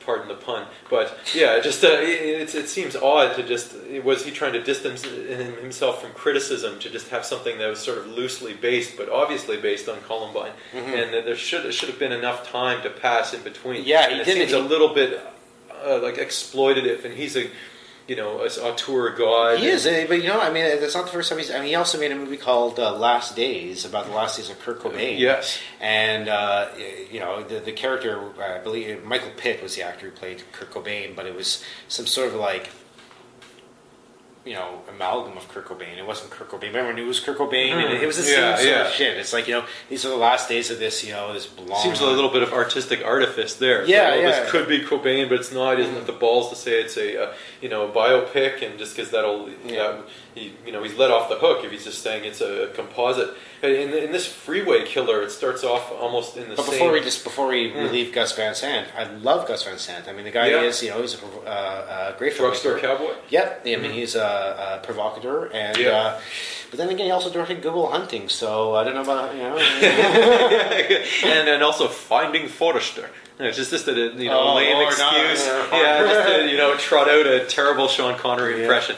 pardon 0.00 0.28
the 0.28 0.34
pun, 0.34 0.66
but 0.90 1.16
yeah, 1.34 1.58
just 1.60 1.82
uh, 1.82 1.88
it, 1.88 2.54
it 2.54 2.68
seems 2.68 2.94
odd 2.94 3.34
to 3.36 3.42
just 3.42 3.74
was 4.04 4.22
he 4.22 4.30
trying 4.30 4.52
to 4.52 4.62
distance 4.62 5.02
himself 5.02 6.02
from 6.02 6.12
criticism 6.12 6.78
to 6.80 6.90
just 6.90 7.08
have 7.08 7.24
something 7.24 7.56
that 7.56 7.68
was 7.70 7.78
sort 7.78 7.96
of 7.96 8.06
loosely 8.08 8.52
based, 8.52 8.98
but 8.98 9.08
obviously 9.08 9.56
based 9.56 9.88
on 9.88 9.98
Columbine, 10.02 10.52
and 10.74 11.12
there 11.26 11.34
should 11.36 11.72
should 11.72 11.88
have 11.88 11.98
been 11.98 12.12
enough 12.12 12.46
time 12.50 12.82
to 12.82 12.90
pass 12.90 13.32
in 13.32 13.42
between. 13.42 13.80
Mm-hmm. 13.80 13.88
Yeah, 13.88 14.06
he 14.08 14.12
and 14.12 14.20
it 14.20 14.24
didn't- 14.26 14.48
seems 14.50 14.52
a 14.52 14.58
little 14.68 14.92
bit 14.92 15.18
uh, 15.86 16.00
like 16.02 16.16
exploitative, 16.16 17.04
and 17.06 17.14
he's 17.14 17.34
a 17.36 17.48
you 18.06 18.16
know 18.16 18.42
as 18.42 18.58
a 18.58 18.64
auteur 18.64 19.10
god. 19.16 19.58
He 19.58 19.66
is, 19.66 19.84
but 19.84 20.22
you 20.22 20.28
know, 20.28 20.40
I 20.40 20.52
mean, 20.52 20.64
that's 20.80 20.94
not 20.94 21.06
the 21.06 21.12
first 21.12 21.30
time 21.30 21.38
he's. 21.38 21.50
I 21.50 21.58
mean, 21.58 21.68
he 21.68 21.74
also 21.74 21.98
made 21.98 22.12
a 22.12 22.16
movie 22.16 22.36
called 22.36 22.78
uh, 22.78 22.96
Last 22.96 23.36
Days 23.36 23.84
about 23.84 24.06
the 24.06 24.12
last 24.12 24.36
days 24.36 24.50
of 24.50 24.58
Kurt 24.60 24.80
Cobain. 24.80 25.18
Yes. 25.18 25.58
and 25.80 26.28
uh, 26.28 26.68
you 27.10 27.20
know, 27.20 27.42
the 27.42 27.60
the 27.60 27.72
character, 27.72 28.30
I 28.40 28.58
believe 28.58 29.04
Michael 29.04 29.32
Pitt 29.36 29.62
was 29.62 29.76
the 29.76 29.82
actor 29.82 30.06
who 30.06 30.12
played 30.12 30.42
Kurt 30.52 30.70
Cobain, 30.70 31.16
but 31.16 31.26
it 31.26 31.34
was 31.34 31.64
some 31.88 32.06
sort 32.06 32.28
of 32.28 32.34
like. 32.34 32.70
You 34.44 34.52
know, 34.54 34.82
amalgam 34.90 35.38
of 35.38 35.48
Kurt 35.48 35.64
Cobain. 35.66 35.96
It 35.96 36.06
wasn't 36.06 36.30
Kurt 36.30 36.50
Cobain. 36.50 36.66
Remember 36.74 37.00
it 37.00 37.06
was 37.06 37.18
Kurt 37.18 37.38
Cobain? 37.38 37.72
And 37.72 37.94
it, 37.94 38.02
it 38.02 38.06
was 38.06 38.18
the 38.18 38.22
same 38.24 38.38
Yeah, 38.40 38.56
sort 38.56 38.68
yeah. 38.68 38.86
of 38.88 38.92
shit. 38.92 39.16
It's 39.16 39.32
like 39.32 39.48
you 39.48 39.54
know, 39.54 39.64
these 39.88 40.04
are 40.04 40.10
the 40.10 40.16
last 40.16 40.50
days 40.50 40.70
of 40.70 40.78
this. 40.78 41.02
You 41.02 41.12
know, 41.12 41.32
this 41.32 41.46
blonde. 41.46 41.82
Seems 41.82 42.00
a 42.00 42.06
little 42.06 42.28
bit 42.30 42.42
of 42.42 42.52
artistic 42.52 43.02
artifice 43.04 43.54
there. 43.54 43.84
Yeah, 43.86 44.10
Like, 44.10 44.12
oh, 44.12 44.20
yeah. 44.20 44.40
This 44.42 44.50
could 44.50 44.68
be 44.68 44.80
Cobain, 44.80 45.28
but 45.30 45.40
it's 45.40 45.52
not. 45.52 45.76
Doesn't 45.76 45.96
it 45.96 46.06
the 46.06 46.12
balls 46.12 46.50
to 46.50 46.56
say 46.56 46.80
it's 46.82 46.96
a 46.98 47.28
uh, 47.30 47.32
you 47.62 47.68
know 47.70 47.88
a 47.88 47.90
biopic, 47.90 48.60
and 48.62 48.78
just 48.78 48.94
because 48.94 49.10
that'll 49.10 49.48
Yeah. 49.64 49.72
yeah. 49.72 49.96
he, 50.34 50.52
you 50.66 50.72
know 50.72 50.82
he's 50.82 50.94
let 50.98 51.10
off 51.10 51.30
the 51.30 51.36
hook 51.36 51.64
if 51.64 51.70
he's 51.70 51.84
just 51.84 52.02
saying 52.02 52.24
it's 52.24 52.42
a 52.42 52.70
composite. 52.74 53.30
in, 53.62 53.94
in 53.94 54.12
this 54.12 54.26
freeway 54.26 54.84
killer, 54.84 55.22
it 55.22 55.30
starts 55.30 55.64
off 55.64 55.90
almost 55.92 56.36
in 56.36 56.50
the 56.50 56.56
But 56.56 56.66
same. 56.66 56.74
before 56.74 56.92
we 56.92 57.00
just 57.00 57.24
before 57.24 57.46
we 57.48 57.72
leave 57.72 58.12
Gus 58.12 58.36
Van 58.36 58.54
Sant, 58.54 58.88
I 58.94 59.04
love 59.04 59.48
Gus 59.48 59.62
Van 59.64 59.78
Sant. 59.78 60.06
I 60.06 60.12
mean, 60.12 60.24
the 60.26 60.30
guy 60.30 60.48
Yeah. 60.48 60.60
is 60.68 60.82
you 60.82 60.90
know 60.90 61.00
he's 61.00 61.14
a 61.14 61.24
uh, 61.46 61.48
uh, 61.48 62.18
great 62.18 62.36
drugstore 62.36 62.78
cowboy. 62.78 63.14
Yep, 63.30 63.62
I 63.64 63.76
mean 63.76 63.92
he's 63.92 64.14
a, 64.16 64.33
a 64.34 64.80
provocateur, 64.82 65.50
and 65.52 65.76
Yeah. 65.76 65.90
uh, 65.90 66.20
but 66.70 66.78
then 66.78 66.88
again, 66.88 67.06
he 67.06 67.12
also 67.12 67.30
directed 67.30 67.62
Good 67.62 67.72
Will 67.74 67.90
Hunting. 67.90 68.28
So 68.28 68.74
I 68.74 68.84
don't 68.84 68.94
know 68.94 69.02
about 69.02 69.34
you 69.34 69.42
know. 69.42 69.56
and 71.24 71.48
and 71.48 71.62
also 71.62 71.88
finding 71.88 72.48
Forrester. 72.48 73.10
It's 73.38 73.56
just 73.56 73.70
just 73.70 73.88
a 73.88 73.92
you 73.92 74.28
know 74.28 74.40
Oh, 74.40 74.54
lame 74.54 74.86
excuse. 74.86 75.46
yeah, 75.72 76.02
just 76.06 76.28
to 76.28 76.46
you 76.50 76.56
know 76.56 76.76
trot 76.76 77.08
out 77.08 77.26
a 77.26 77.44
terrible 77.46 77.88
Sean 77.88 78.16
Connery 78.16 78.62
impression. 78.62 78.96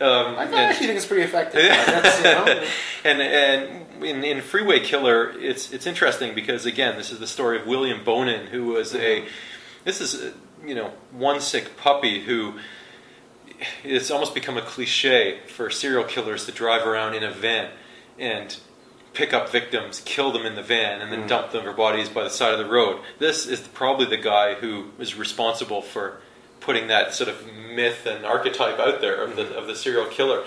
Um, 0.00 0.36
I 0.36 0.44
and- 0.44 0.54
actually 0.54 0.86
think 0.88 0.96
it's 0.98 1.06
pretty 1.06 1.22
effective. 1.22 1.62
That's, 1.62 2.18
you 2.18 2.24
know, 2.24 2.64
and 3.04 3.22
and 3.22 4.04
in, 4.04 4.24
in 4.24 4.42
Freeway 4.42 4.80
Killer, 4.80 5.32
it's 5.38 5.72
it's 5.72 5.86
interesting 5.86 6.34
because 6.34 6.66
again, 6.66 6.96
this 6.96 7.10
is 7.10 7.18
the 7.18 7.26
story 7.26 7.58
of 7.60 7.66
William 7.66 8.04
Bonin, 8.04 8.48
who 8.48 8.66
was 8.66 8.94
a 8.94 9.24
this 9.84 10.00
is 10.00 10.22
a, 10.22 10.32
you 10.66 10.74
know 10.74 10.92
one 11.12 11.40
sick 11.40 11.76
puppy 11.76 12.20
who 12.20 12.54
it's 13.84 14.10
almost 14.10 14.34
become 14.34 14.56
a 14.56 14.62
cliche 14.62 15.40
for 15.48 15.70
serial 15.70 16.04
killers 16.04 16.46
to 16.46 16.52
drive 16.52 16.86
around 16.86 17.14
in 17.14 17.22
a 17.22 17.30
van 17.30 17.70
and 18.18 18.58
pick 19.14 19.32
up 19.32 19.50
victims, 19.50 20.02
kill 20.04 20.30
them 20.30 20.44
in 20.44 20.54
the 20.54 20.62
van, 20.62 21.00
and 21.00 21.10
then 21.10 21.22
mm. 21.22 21.28
dump 21.28 21.50
their 21.50 21.72
bodies 21.72 22.08
by 22.08 22.22
the 22.22 22.30
side 22.30 22.52
of 22.52 22.58
the 22.58 22.66
road. 22.66 23.00
This 23.18 23.46
is 23.46 23.60
probably 23.60 24.06
the 24.06 24.18
guy 24.18 24.54
who 24.54 24.90
is 24.98 25.14
responsible 25.14 25.80
for 25.80 26.20
putting 26.60 26.88
that 26.88 27.14
sort 27.14 27.30
of 27.30 27.46
myth 27.74 28.06
and 28.06 28.24
archetype 28.26 28.78
out 28.78 29.00
there 29.00 29.22
of 29.22 29.36
the 29.36 29.44
mm. 29.44 29.56
of 29.56 29.66
the 29.66 29.74
serial 29.74 30.06
killer. 30.06 30.44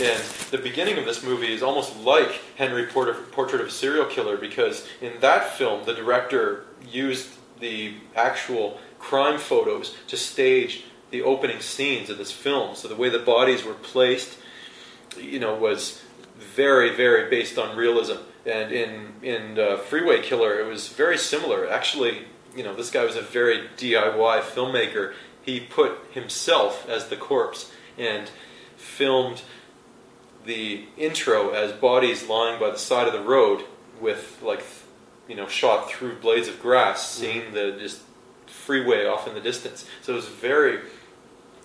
And 0.00 0.22
the 0.50 0.58
beginning 0.58 0.98
of 0.98 1.04
this 1.04 1.22
movie 1.22 1.52
is 1.52 1.62
almost 1.62 1.96
like 1.98 2.40
Henry 2.56 2.86
Porter, 2.86 3.14
Portrait 3.14 3.60
of 3.60 3.68
a 3.68 3.70
Serial 3.70 4.06
Killer 4.06 4.36
because 4.36 4.86
in 5.00 5.12
that 5.20 5.54
film 5.54 5.84
the 5.86 5.94
director 5.94 6.64
used 6.88 7.28
the 7.58 7.94
actual 8.14 8.78
crime 8.98 9.38
photos 9.38 9.96
to 10.06 10.16
stage 10.16 10.84
the 11.10 11.22
opening 11.22 11.60
scenes 11.60 12.10
of 12.10 12.18
this 12.18 12.32
film. 12.32 12.74
So 12.74 12.88
the 12.88 12.96
way 12.96 13.08
the 13.08 13.18
bodies 13.18 13.64
were 13.64 13.74
placed, 13.74 14.38
you 15.18 15.38
know, 15.38 15.54
was 15.54 16.02
very, 16.36 16.94
very 16.94 17.28
based 17.30 17.58
on 17.58 17.76
realism. 17.76 18.16
And 18.46 18.72
in 18.72 19.12
in 19.22 19.58
uh, 19.58 19.76
Freeway 19.76 20.22
Killer, 20.22 20.58
it 20.60 20.66
was 20.66 20.88
very 20.88 21.18
similar. 21.18 21.68
Actually, 21.68 22.26
you 22.56 22.62
know, 22.62 22.74
this 22.74 22.90
guy 22.90 23.04
was 23.04 23.16
a 23.16 23.22
very 23.22 23.68
DIY 23.76 24.40
filmmaker. 24.42 25.14
He 25.42 25.60
put 25.60 25.98
himself 26.12 26.88
as 26.88 27.08
the 27.08 27.16
corpse 27.16 27.72
and 27.96 28.30
filmed 28.76 29.42
the 30.44 30.86
intro 30.96 31.50
as 31.50 31.72
bodies 31.72 32.26
lying 32.26 32.58
by 32.58 32.70
the 32.70 32.78
side 32.78 33.06
of 33.06 33.12
the 33.12 33.20
road 33.20 33.64
with 34.00 34.40
like 34.42 34.64
you 35.28 35.36
know 35.36 35.46
shot 35.46 35.90
through 35.90 36.16
blades 36.16 36.48
of 36.48 36.60
grass 36.62 37.10
seeing 37.10 37.52
the 37.52 37.76
just 37.78 38.00
freeway 38.46 39.04
off 39.04 39.28
in 39.28 39.34
the 39.34 39.40
distance 39.40 39.84
so 40.00 40.12
it 40.12 40.16
was 40.16 40.28
very 40.28 40.80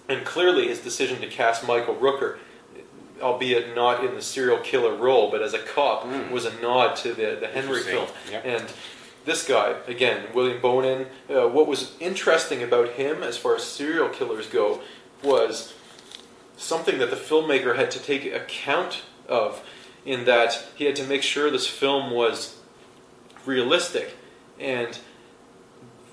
and 0.07 0.25
clearly 0.25 0.67
his 0.67 0.79
decision 0.79 1.21
to 1.21 1.27
cast 1.27 1.65
michael 1.67 1.95
rooker 1.95 2.37
albeit 3.21 3.75
not 3.75 4.03
in 4.03 4.15
the 4.15 4.21
serial 4.21 4.57
killer 4.59 4.95
role 4.95 5.29
but 5.31 5.41
as 5.41 5.53
a 5.53 5.59
cop 5.59 6.05
was 6.31 6.45
a 6.45 6.61
nod 6.61 6.95
to 6.95 7.13
the, 7.13 7.37
the 7.39 7.47
henry 7.47 7.81
film. 7.81 8.07
Yep. 8.31 8.45
and 8.45 8.73
this 9.25 9.47
guy 9.47 9.75
again 9.87 10.27
william 10.33 10.61
bonin 10.61 11.07
uh, 11.29 11.47
what 11.47 11.67
was 11.67 11.95
interesting 11.99 12.63
about 12.63 12.89
him 12.89 13.23
as 13.23 13.37
far 13.37 13.55
as 13.55 13.63
serial 13.63 14.09
killers 14.09 14.47
go 14.47 14.81
was 15.23 15.73
something 16.57 16.97
that 16.99 17.09
the 17.09 17.15
filmmaker 17.15 17.75
had 17.75 17.91
to 17.91 17.99
take 17.99 18.25
account 18.25 19.03
of 19.27 19.63
in 20.05 20.25
that 20.25 20.65
he 20.75 20.85
had 20.85 20.95
to 20.95 21.03
make 21.03 21.23
sure 21.23 21.49
this 21.49 21.67
film 21.67 22.11
was 22.11 22.57
realistic. 23.45 24.15
And 24.59 24.97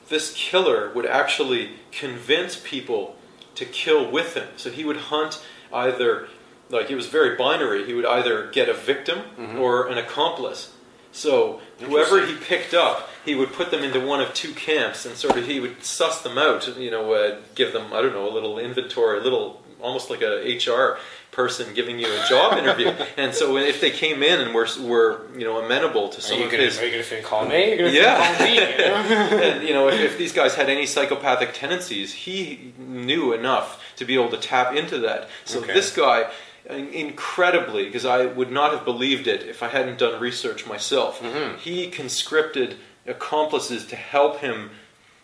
this 0.08 0.32
killer 0.34 0.92
would 0.94 1.06
actually 1.06 1.72
convince 1.92 2.60
people 2.62 3.16
to 3.54 3.64
kill 3.64 4.10
with 4.10 4.34
him. 4.34 4.48
So 4.56 4.70
he 4.70 4.84
would 4.84 4.96
hunt 4.96 5.42
either 5.72 6.28
like 6.68 6.90
it 6.90 6.94
was 6.94 7.06
very 7.06 7.36
binary. 7.36 7.84
He 7.84 7.94
would 7.94 8.06
either 8.06 8.50
get 8.50 8.68
a 8.68 8.74
victim 8.74 9.22
or 9.58 9.88
an 9.88 9.98
accomplice. 9.98 10.72
So 11.12 11.60
whoever 11.80 12.24
he 12.24 12.34
picked 12.36 12.74
up 12.74 13.08
he 13.24 13.34
would 13.34 13.52
put 13.52 13.70
them 13.70 13.82
into 13.82 14.00
one 14.00 14.20
of 14.20 14.32
two 14.34 14.52
camps 14.54 15.04
and 15.04 15.16
sort 15.16 15.36
of 15.36 15.46
he 15.46 15.60
would 15.60 15.82
suss 15.82 16.22
them 16.22 16.38
out 16.38 16.76
you 16.78 16.90
know 16.90 17.12
uh, 17.12 17.38
give 17.54 17.72
them 17.72 17.92
i 17.92 18.00
don't 18.00 18.12
know 18.12 18.28
a 18.28 18.32
little 18.32 18.58
inventory 18.58 19.18
a 19.18 19.22
little 19.22 19.62
almost 19.82 20.10
like 20.10 20.22
a 20.22 20.58
hr 20.66 20.98
person 21.32 21.72
giving 21.74 21.98
you 21.98 22.06
a 22.06 22.26
job 22.28 22.58
interview 22.58 22.88
and 23.16 23.32
so 23.34 23.56
if 23.56 23.80
they 23.80 23.90
came 23.90 24.22
in 24.22 24.40
and 24.40 24.52
were, 24.54 24.66
were 24.80 25.22
you 25.36 25.44
know 25.44 25.58
amenable 25.64 26.08
to 26.08 26.18
are 26.18 26.20
some 26.20 26.38
you 26.38 26.44
of 26.46 26.50
gonna, 26.50 26.64
his 26.64 26.78
are 26.80 26.86
you 26.86 27.02
gonna 27.02 27.22
call 27.22 27.46
me? 27.46 27.68
You're 27.68 27.76
gonna 27.78 27.90
Yeah. 27.92 28.16
call 28.36 28.44
me? 28.46 28.54
You 28.54 28.60
know? 28.78 29.42
and 29.44 29.68
you 29.68 29.72
know, 29.72 29.88
if, 29.88 30.00
if 30.00 30.18
these 30.18 30.32
guys 30.32 30.54
had 30.56 30.68
any 30.68 30.86
psychopathic 30.86 31.54
tendencies, 31.54 32.12
he 32.12 32.72
knew 32.78 33.32
enough 33.32 33.80
to 33.96 34.04
be 34.04 34.14
able 34.14 34.30
to 34.30 34.36
tap 34.38 34.74
into 34.74 34.98
that. 34.98 35.28
So 35.44 35.60
Okay. 35.60 35.72
this 35.72 35.94
guy, 35.94 36.30
incredibly, 36.68 37.84
because 37.84 38.04
I 38.04 38.26
would 38.26 38.50
not 38.50 38.72
have 38.72 38.84
believed 38.84 39.26
it 39.26 39.42
if 39.42 39.62
I 39.62 39.68
hadn't 39.68 39.98
done 39.98 40.20
research 40.20 40.66
myself, 40.66 41.20
Mm-hmm. 41.20 41.58
he 41.58 41.88
conscripted 41.90 42.76
accomplices 43.06 43.86
to 43.86 43.96
help 43.96 44.38
him 44.40 44.70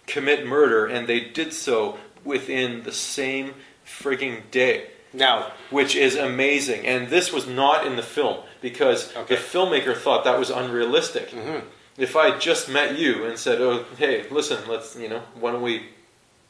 commit 0.07 0.47
murder, 0.47 0.87
and 0.87 1.07
they 1.09 1.21
did 1.21 1.53
so 1.53 1.99
within 2.25 2.83
the 2.85 2.93
same 2.93 3.55
frigging 3.87 4.43
day 4.51 4.89
Now, 5.13 5.53
which 5.71 5.95
is 5.97 6.17
amazing. 6.17 6.87
And 6.87 7.09
this 7.09 7.33
was 7.33 7.47
not 7.47 7.87
in 7.87 7.97
the 7.97 8.03
film 8.03 8.39
because 8.61 9.17
Okay. 9.17 9.35
the 9.37 9.41
filmmaker 9.41 9.97
thought 9.97 10.25
that 10.25 10.39
was 10.39 10.51
unrealistic. 10.51 11.31
Mm-hmm. 11.31 11.61
If 11.97 12.17
I 12.17 12.37
just 12.39 12.69
met 12.69 12.99
you 12.99 13.25
and 13.25 13.39
said, 13.39 13.61
"Oh, 13.61 13.85
hey, 13.97 14.27
listen, 14.31 14.59
let's 14.69 14.97
you 14.97 15.09
know, 15.09 15.23
why 15.41 15.53
don't 15.53 15.63
we 15.63 15.83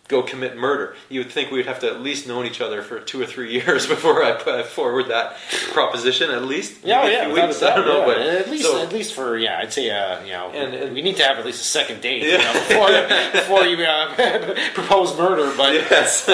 go 0.08 0.22
commit 0.22 0.56
murder?" 0.56 0.94
You 1.08 1.20
would 1.20 1.30
think 1.30 1.50
we'd 1.50 1.66
have 1.66 1.80
to 1.80 1.86
at 1.88 2.00
least 2.00 2.26
known 2.26 2.46
each 2.46 2.60
other 2.60 2.82
for 2.82 3.00
two 3.00 3.20
or 3.20 3.26
three 3.26 3.52
years 3.60 3.86
before 3.86 4.22
I 4.22 4.32
put 4.32 4.66
forward 4.66 5.08
that 5.08 5.36
proposition. 5.72 6.30
At 6.30 6.44
least, 6.44 6.84
yeah, 6.84 7.06
yeah, 7.06 7.24
few 7.26 7.34
weeks, 7.34 7.62
I 7.62 7.76
don't 7.76 7.86
know, 7.86 8.00
yeah. 8.00 8.06
but 8.06 8.18
at 8.18 8.50
least, 8.50 8.64
so- 8.64 8.82
at 8.82 8.92
least 8.92 9.14
for 9.14 9.36
yeah, 9.36 9.58
I'd 9.58 9.72
say 9.72 9.90
uh, 9.90 10.22
you 10.24 10.32
know, 10.32 10.50
And- 10.52 10.74
and- 10.74 10.94
we 10.94 11.02
need 11.02 11.16
to 11.16 11.22
have 11.24 11.38
at 11.38 11.44
least 11.46 11.60
a 11.60 11.64
second 11.64 12.00
date 12.00 12.22
you 12.22 12.38
know, 12.38 12.52
before 12.52 12.88
before 13.32 13.64
you 13.66 13.84
uh, 13.84 14.54
propose 14.74 15.16
murder. 15.18 15.52
But 15.56 15.74
yes. 15.74 16.28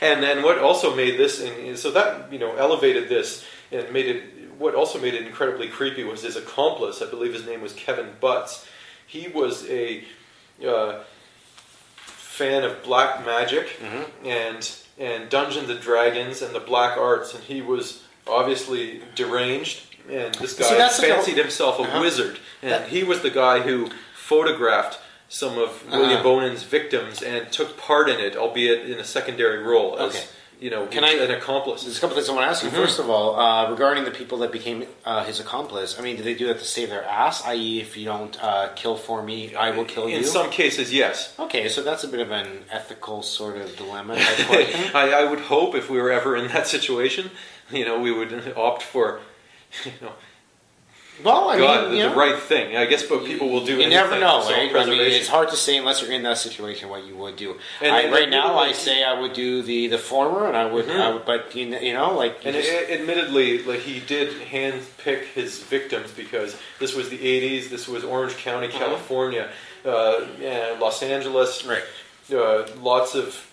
and 0.00 0.22
then 0.22 0.42
what 0.42 0.58
also 0.58 0.94
made 0.94 1.18
this, 1.18 1.40
and 1.42 1.78
so 1.78 1.90
that 1.92 2.32
you 2.32 2.38
know 2.38 2.54
elevated 2.56 3.08
this 3.08 3.44
and 3.72 3.92
made 3.92 4.06
it. 4.06 4.22
What 4.58 4.74
also 4.74 4.98
made 4.98 5.12
it 5.12 5.26
incredibly 5.26 5.68
creepy 5.68 6.02
was 6.02 6.22
his 6.22 6.34
accomplice. 6.36 7.02
I 7.02 7.10
believe 7.10 7.34
his 7.34 7.44
name 7.44 7.60
was 7.60 7.74
Kevin 7.74 8.08
Butts. 8.20 8.66
He 9.06 9.28
was 9.28 9.68
a 9.68 10.02
uh, 10.66 11.00
fan 12.36 12.64
of 12.64 12.82
black 12.82 13.24
magic 13.24 13.80
and 14.24 14.70
and 14.98 15.28
Dungeons 15.28 15.68
and 15.70 15.80
Dragons 15.80 16.40
and 16.42 16.54
the 16.54 16.60
black 16.60 16.96
arts, 16.96 17.34
and 17.34 17.42
he 17.44 17.60
was 17.62 18.02
obviously 18.26 19.02
deranged. 19.14 19.82
And 20.10 20.34
this 20.36 20.54
guy 20.54 20.88
See, 20.88 21.02
fancied 21.06 21.34
whole- 21.34 21.42
himself 21.42 21.78
a 21.78 21.82
Uh-huh. 21.82 22.00
wizard, 22.00 22.38
and 22.62 22.70
That- 22.72 22.88
he 22.88 23.02
was 23.04 23.20
the 23.20 23.30
guy 23.30 23.60
who 23.60 23.90
photographed 24.14 24.98
some 25.28 25.58
of 25.58 25.84
William 25.90 26.12
Uh-huh. 26.12 26.22
Bonin's 26.22 26.62
victims 26.62 27.22
and 27.22 27.50
took 27.52 27.76
part 27.76 28.08
in 28.08 28.20
it, 28.20 28.36
albeit 28.36 28.88
in 28.88 28.98
a 29.00 29.04
secondary 29.04 29.58
role 29.58 29.98
as 29.98 30.14
Okay. 30.14 30.24
You 30.60 30.70
know 30.70 30.86
Can 30.86 31.04
I- 31.04 31.12
an 31.12 31.30
accomplice. 31.30 31.82
There's 31.84 31.98
a 31.98 32.00
couple 32.00 32.16
things 32.16 32.28
I 32.28 32.32
want 32.34 32.44
to 32.46 32.50
ask 32.50 32.64
Mm-hmm. 32.64 32.74
you. 32.76 32.82
First 32.82 32.98
of 32.98 33.10
all, 33.10 33.38
uh, 33.38 33.70
regarding 33.70 34.04
the 34.04 34.10
people 34.10 34.38
that 34.38 34.52
became 34.52 34.86
uh, 35.04 35.24
his 35.24 35.38
accomplice, 35.40 35.98
I 35.98 36.02
mean, 36.02 36.16
did 36.16 36.24
they 36.24 36.34
do 36.34 36.46
that 36.48 36.58
to 36.58 36.64
save 36.64 36.88
their 36.90 37.04
ass? 37.04 37.44
I.e., 37.44 37.80
if 37.80 37.96
you 37.96 38.04
don't 38.06 38.42
uh, 38.42 38.70
kill 38.74 38.96
for 38.96 39.22
me, 39.22 39.54
I 39.54 39.70
will 39.70 39.84
kill 39.84 40.08
you. 40.08 40.16
In 40.16 40.24
some 40.24 40.50
cases, 40.50 40.92
yes. 40.92 41.34
Okay, 41.38 41.68
so 41.68 41.82
that's 41.82 42.04
a 42.04 42.08
bit 42.08 42.20
of 42.20 42.30
an 42.30 42.64
ethical 42.70 43.22
sort 43.22 43.56
of 43.58 43.76
dilemma. 43.76 44.14
I, 44.18 45.12
I 45.20 45.24
would 45.30 45.40
hope 45.40 45.74
if 45.74 45.90
we 45.90 45.98
were 46.00 46.10
ever 46.10 46.36
in 46.36 46.48
that 46.48 46.66
situation, 46.66 47.30
you 47.70 47.84
know, 47.84 47.98
we 48.00 48.10
would 48.12 48.54
opt 48.56 48.82
for, 48.82 49.20
you 49.84 49.92
know, 50.00 50.12
well, 51.24 51.48
I 51.48 51.58
God, 51.58 51.82
mean, 51.82 51.90
the, 51.92 51.96
you 52.04 52.10
the 52.10 52.14
right 52.16 52.38
thing. 52.38 52.76
I 52.76 52.84
guess, 52.86 53.02
but 53.04 53.24
people 53.24 53.48
will 53.48 53.64
do. 53.64 53.72
It. 53.74 53.76
You 53.78 53.82
anything 53.86 53.90
never 53.90 54.18
know, 54.20 54.40
right? 54.48 54.74
I 54.74 54.84
mean, 54.84 55.00
it's 55.00 55.28
hard 55.28 55.48
to 55.50 55.56
say 55.56 55.76
unless 55.78 56.02
you're 56.02 56.12
in 56.12 56.22
that 56.24 56.38
situation 56.38 56.88
what 56.88 57.06
you 57.06 57.16
would 57.16 57.36
do. 57.36 57.56
And- 57.80 57.94
I, 57.94 58.00
and 58.02 58.12
right 58.12 58.28
now, 58.28 58.56
I 58.58 58.72
say 58.72 59.02
I 59.04 59.18
would 59.20 59.32
do 59.32 59.62
the 59.62 59.86
the 59.88 59.98
former, 59.98 60.46
and 60.46 60.56
I 60.56 60.66
would, 60.66 60.90
I 60.90 61.10
would 61.12 61.24
but 61.24 61.54
you 61.54 61.68
kn- 61.70 61.82
you 61.84 61.94
know, 61.94 62.14
like 62.14 62.44
you 62.44 62.50
And 62.50 62.56
just- 62.56 62.70
a- 62.70 62.92
admittedly, 63.00 63.62
like 63.64 63.80
he 63.80 64.00
did 64.00 64.32
hand 64.42 64.82
pick 64.98 65.24
his 65.28 65.62
victims 65.62 66.10
because 66.12 66.56
this 66.78 66.94
was 66.94 67.08
the 67.08 67.18
'80s. 67.18 67.68
This 67.70 67.86
was 67.88 68.04
Orange 68.04 68.36
County, 68.36 68.68
California, 68.68 69.48
uh, 69.84 70.26
and 70.42 70.80
Los 70.80 71.02
Angeles. 71.02 71.64
right. 71.64 71.82
uh, 72.34 72.66
lots 72.80 73.14
of 73.14 73.50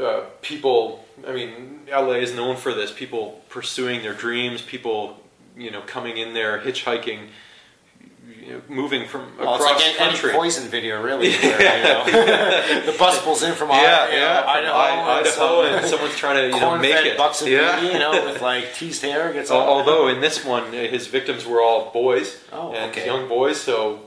uh, 0.00 0.22
people. 0.42 1.04
I 1.26 1.32
mean, 1.32 1.80
LA 1.90 2.14
is 2.14 2.34
known 2.34 2.56
for 2.56 2.72
this. 2.72 2.90
People 2.92 3.42
pursuing 3.48 4.02
their 4.02 4.14
dreams. 4.14 4.62
People, 4.62 5.19
you 5.56 5.70
know, 5.70 5.80
coming 5.82 6.16
in 6.16 6.34
there 6.34 6.58
hitchhiking, 6.60 7.28
you 8.42 8.52
know, 8.52 8.62
moving 8.68 9.06
from 9.06 9.22
Well, 9.38 9.54
it's 9.56 9.64
across 9.64 9.76
like 9.78 9.86
any, 9.86 9.98
any 9.98 10.10
country. 10.12 10.32
poison 10.32 10.68
video, 10.68 11.02
really. 11.02 11.30
where, 11.32 11.78
you 11.78 11.84
know, 11.84 12.90
the 12.92 12.96
bus 12.98 13.22
pulls 13.22 13.42
in 13.42 13.54
from 13.54 13.68
yeah, 13.70 13.74
Idaho, 13.76 14.16
yeah, 14.16 14.40
from 14.40 14.48
Idaho, 14.50 14.78
and 14.78 15.26
Idaho, 15.26 15.62
and 15.62 15.86
someone's 15.86 16.16
trying 16.16 16.36
to 16.50 16.56
you 16.56 16.60
know 16.60 16.78
make 16.78 17.04
it. 17.06 17.16
bucks 17.18 17.42
and 17.42 17.50
yeah. 17.50 17.78
beauty, 17.80 17.94
you 17.94 17.98
know, 17.98 18.24
with 18.24 18.40
like 18.50 18.74
teased 18.74 19.02
hair. 19.02 19.32
Gets 19.32 19.50
all, 19.50 19.66
Although 19.78 20.08
in 20.08 20.20
this 20.20 20.44
one, 20.44 20.64
uh, 20.68 20.72
his 20.72 21.06
victims 21.06 21.44
were 21.46 21.60
all 21.60 21.90
boys 21.92 22.38
Oh, 22.52 22.72
and 22.72 22.90
okay. 22.92 23.06
young 23.06 23.28
boys, 23.28 23.60
so 23.60 24.00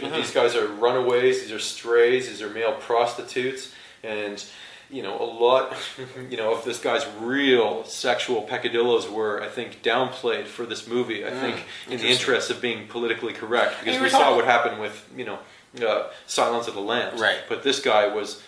these 0.00 0.32
guys 0.32 0.54
are 0.54 0.66
runaways. 0.66 1.42
These 1.42 1.52
are 1.52 1.58
strays. 1.58 2.28
These 2.28 2.42
are 2.42 2.50
male 2.50 2.74
prostitutes, 2.74 3.72
and 4.02 4.44
you 4.90 5.02
know 5.02 5.18
a 5.18 5.24
lot, 5.24 5.76
you 6.30 6.36
know, 6.36 6.54
of 6.54 6.64
this 6.64 6.78
guy's 6.80 7.06
real 7.20 7.84
sexual 7.84 8.42
peccadillos 8.42 9.08
were, 9.08 9.42
I 9.42 9.48
think, 9.48 9.82
downplayed 9.82 10.46
for 10.46 10.64
this 10.66 10.86
movie. 10.86 11.26
I 11.26 11.30
think 11.30 11.64
in 11.88 11.98
the 11.98 12.08
interest 12.08 12.50
of 12.50 12.60
being 12.60 12.88
politically 12.88 13.32
correct, 13.32 13.76
because 13.80 14.00
we 14.00 14.08
saw 14.08 14.34
what 14.34 14.44
happened 14.44 14.80
with 14.80 15.08
you 15.16 15.24
know 15.24 15.38
uh, 15.86 16.08
Silence 16.26 16.68
of 16.68 16.74
the 16.74 16.80
Lambs, 16.80 17.20
Right. 17.20 17.38
But 17.48 17.62
this 17.62 17.80
guy 17.80 18.06
was, 18.12 18.42